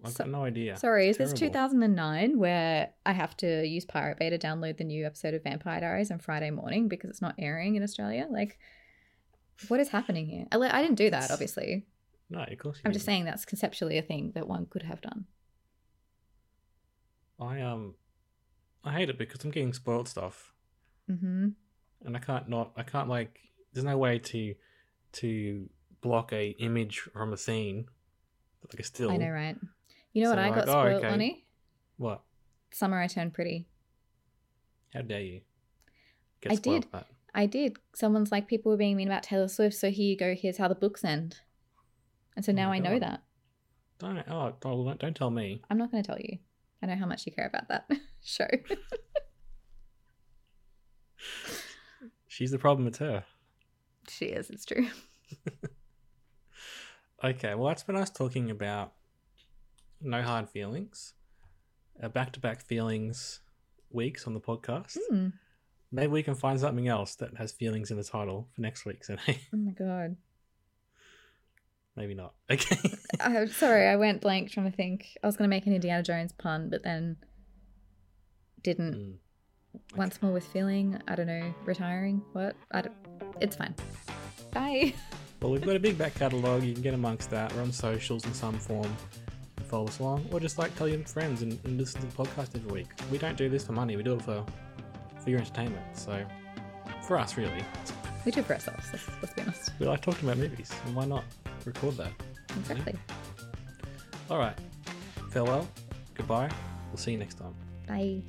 I've 0.06 0.12
So- 0.12 0.26
got 0.26 0.30
no 0.32 0.44
idea. 0.44 0.76
Sorry, 0.78 1.08
is 1.10 1.18
It's 1.18 1.32
this 1.32 1.40
2009 1.40 2.38
where 2.38 2.90
I 3.06 3.14
have 3.14 3.36
to 3.38 3.66
use 3.66 3.86
Pirate 3.86 4.20
Bay 4.20 4.30
to 4.30 4.38
download 4.38 4.78
the 4.78 4.84
new 4.84 5.06
episode 5.06 5.34
of 5.34 5.44
Vampire 5.44 5.80
Diaries 5.80 6.12
on 6.12 6.20
Friday 6.20 6.52
morning 6.52 6.90
because 6.90 7.10
it's 7.10 7.22
not 7.22 7.36
airing 7.40 7.76
in 7.76 7.84
Australia? 7.84 8.28
Like, 8.30 8.60
what 9.70 9.80
is 9.80 9.90
happening 9.90 10.26
here? 10.28 10.46
I, 10.52 10.58
I 10.58 10.82
didn't 10.82 10.98
do 10.98 11.10
that, 11.10 11.32
obviously. 11.32 11.86
No, 12.30 12.42
of 12.44 12.58
course. 12.58 12.78
you 12.78 12.82
I'm 12.86 12.92
just 12.92 13.06
didn't. 13.06 13.14
saying 13.16 13.26
that's 13.26 13.46
conceptually 13.46 13.98
a 13.98 14.02
thing 14.02 14.32
that 14.36 14.48
one 14.48 14.66
could 14.66 14.84
have 14.84 15.00
done. 15.02 15.26
I 17.40 17.62
um 17.62 17.96
I 18.84 18.92
hate 18.92 19.10
it 19.10 19.18
because 19.18 19.44
I'm 19.44 19.52
getting 19.52 19.74
spoiled 19.74 20.08
stuff. 20.08 20.54
hmm 21.08 21.50
and 22.06 22.18
I 22.18 22.20
can't 22.20 22.50
not 22.50 22.72
I 22.76 22.84
can't 22.84 23.08
like 23.08 23.40
there's 23.72 23.86
no 23.86 23.98
way 23.98 24.20
to 24.20 24.56
to 25.14 25.70
block 26.02 26.34
a 26.34 26.50
image 26.60 27.00
from 27.00 27.32
a 27.32 27.38
scene 27.38 27.88
like 28.72 28.80
a 28.80 28.84
still. 28.84 29.12
I 29.12 29.18
know, 29.18 29.30
right? 29.30 29.58
You 30.14 30.24
know 30.24 30.30
what 30.30 30.40
I 30.40 30.50
like, 30.50 30.66
got 30.66 30.70
oh, 30.70 30.72
spoiled, 30.72 31.04
okay. 31.04 31.10
Lonnie? 31.10 31.46
What? 31.98 32.22
Summer 32.72 33.02
I 33.02 33.08
Turned 33.08 33.34
Pretty. 33.34 33.68
How 34.94 35.02
dare 35.02 35.22
you? 35.22 35.42
Get 36.42 36.52
I 36.52 36.56
did. 36.56 36.88
That. 36.92 37.08
I 37.36 37.46
did. 37.46 37.78
Someone's 37.94 38.32
like, 38.32 38.48
people 38.48 38.72
were 38.72 38.78
being 38.78 38.96
mean 38.96 39.08
about 39.08 39.24
Taylor 39.24 39.48
Swift, 39.48 39.76
so 39.76 39.90
here 39.90 40.06
you 40.06 40.18
go, 40.18 40.36
here's 40.36 40.58
how 40.58 40.68
the 40.68 40.76
books 40.76 41.04
end. 41.04 41.38
And 42.36 42.46
so 42.46 42.52
Oh 42.52 42.56
now 42.56 42.72
I 42.72 42.80
know 42.80 43.00
that. 43.00 43.24
Don't 44.00 44.24
oh 44.30 44.54
don't, 44.60 45.00
don't 45.00 45.16
tell 45.16 45.30
me. 45.30 45.62
I'm 45.70 45.78
not 45.78 45.92
going 45.92 46.04
to 46.04 46.08
tell 46.08 46.20
you. 46.20 46.38
I 46.84 46.86
know 46.86 46.96
how 46.96 47.06
much 47.06 47.26
you 47.26 47.32
care 47.32 47.48
about 47.48 47.70
that 47.70 47.90
show. 48.24 48.48
She's 52.28 52.52
the 52.52 52.60
problem. 52.60 52.88
It's 52.88 52.98
her. 52.98 53.24
she 54.10 54.26
is, 54.26 54.50
it's 54.50 54.66
true. 54.66 54.88
Okay, 57.24 57.56
well 57.56 57.70
that's 57.70 57.84
been 57.84 57.96
us 57.96 58.10
talking 58.10 58.52
about 58.52 58.92
no 60.02 60.22
hard 60.22 60.50
feelings, 60.50 61.14
uh, 62.02 62.10
back-to-back 62.10 62.60
feelings 62.62 63.40
weeks 63.90 64.28
on 64.28 64.34
the 64.34 64.42
podcast. 64.42 64.98
Hmm. 65.10 65.28
Maybe 65.90 66.12
we 66.12 66.22
can 66.22 66.36
find 66.36 66.60
something 66.60 66.90
else 66.90 67.16
that 67.16 67.38
has 67.38 67.54
feelings 67.54 67.92
in 67.92 67.98
the 67.98 68.04
title 68.04 68.50
for 68.54 68.60
next 68.60 68.84
week's. 68.84 69.10
Oh 69.20 69.34
my 69.54 69.72
god. 69.72 70.18
Maybe 71.96 72.14
not. 72.14 72.34
Okay. 72.52 72.78
I'm 73.20 73.48
sorry, 73.48 73.88
I 73.88 73.96
went 73.96 74.22
blank 74.22 74.52
trying 74.52 74.70
to 74.70 74.76
think. 74.76 75.18
I 75.24 75.28
was 75.28 75.38
going 75.38 75.48
to 75.48 75.50
make 75.50 75.66
an 75.66 75.74
Indiana 75.74 76.04
Jones 76.04 76.32
pun, 76.34 76.70
but 76.70 76.84
then 76.84 77.18
didn't. 78.62 78.94
Mm. 78.96 79.14
Once 79.96 80.22
more 80.22 80.32
with 80.32 80.46
feeling. 80.46 81.02
I 81.08 81.16
don't 81.16 81.26
know. 81.28 81.54
Retiring. 81.66 82.22
What? 82.34 82.56
I 82.72 82.82
don't, 82.82 82.96
it's 83.42 83.56
fine. 83.56 83.76
Bye. 84.52 84.94
Well, 85.42 85.52
we've 85.52 85.62
got 85.62 85.76
a 85.76 85.80
big 85.80 85.98
back 85.98 86.16
catalogue. 86.16 86.64
You 86.64 86.72
can 86.72 86.82
get 86.82 86.94
amongst 86.94 87.30
that. 87.32 87.54
We're 87.54 87.64
on 87.64 87.74
socials 87.74 88.24
in 88.24 88.34
some 88.34 88.58
form. 88.58 88.96
Follow 89.68 89.88
us 89.88 90.00
along, 90.00 90.26
or 90.32 90.40
just 90.40 90.58
like 90.58 90.74
tell 90.78 90.88
your 90.88 91.00
friends 91.00 91.42
and, 91.42 91.60
and 91.66 91.78
listen 91.78 92.00
to 92.00 92.08
the 92.08 92.14
podcast 92.14 92.56
every 92.56 92.72
week. 92.72 92.88
We 93.12 93.18
don't 93.18 93.36
do 93.38 93.50
this 93.50 93.66
for 93.66 93.74
money. 93.74 93.98
We 93.98 94.04
do 94.04 94.14
it 94.14 94.22
for 94.22 94.46
for 95.22 95.30
your 95.30 95.40
entertainment. 95.40 95.98
So, 95.98 96.26
for 97.06 97.18
us, 97.18 97.36
really, 97.36 97.62
We 98.26 98.32
do 98.32 98.40
it 98.40 98.46
for 98.46 98.54
ourselves. 98.54 98.86
Let's, 98.94 99.06
let's 99.22 99.34
be 99.34 99.42
honest. 99.42 99.72
we 99.80 99.86
like 99.86 100.00
talking 100.02 100.30
about 100.30 100.38
movies, 100.38 100.72
and 100.86 100.96
why 100.96 101.04
not 101.04 101.26
record 101.66 101.98
that? 101.98 102.12
Exactly. 102.58 102.96
All 104.30 104.38
right. 104.38 104.58
Farewell. 105.32 105.68
Goodbye. 106.14 106.50
We'll 106.90 106.98
see 106.98 107.12
you 107.12 107.18
next 107.18 107.36
time. 107.36 107.56
Bye. 107.88 108.22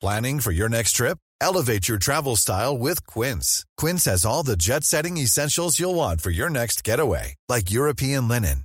Planning 0.00 0.40
for 0.40 0.50
your 0.50 0.68
next 0.68 0.92
trip? 0.92 1.18
Elevate 1.40 1.88
your 1.88 1.98
travel 1.98 2.34
style 2.34 2.76
with 2.76 3.06
Quince. 3.06 3.64
Quince 3.76 4.06
has 4.06 4.24
all 4.24 4.42
the 4.42 4.56
jet 4.56 4.82
setting 4.82 5.16
essentials 5.16 5.78
you'll 5.78 5.94
want 5.94 6.20
for 6.20 6.30
your 6.30 6.50
next 6.50 6.82
getaway, 6.82 7.36
like 7.48 7.70
European 7.70 8.26
linen, 8.26 8.64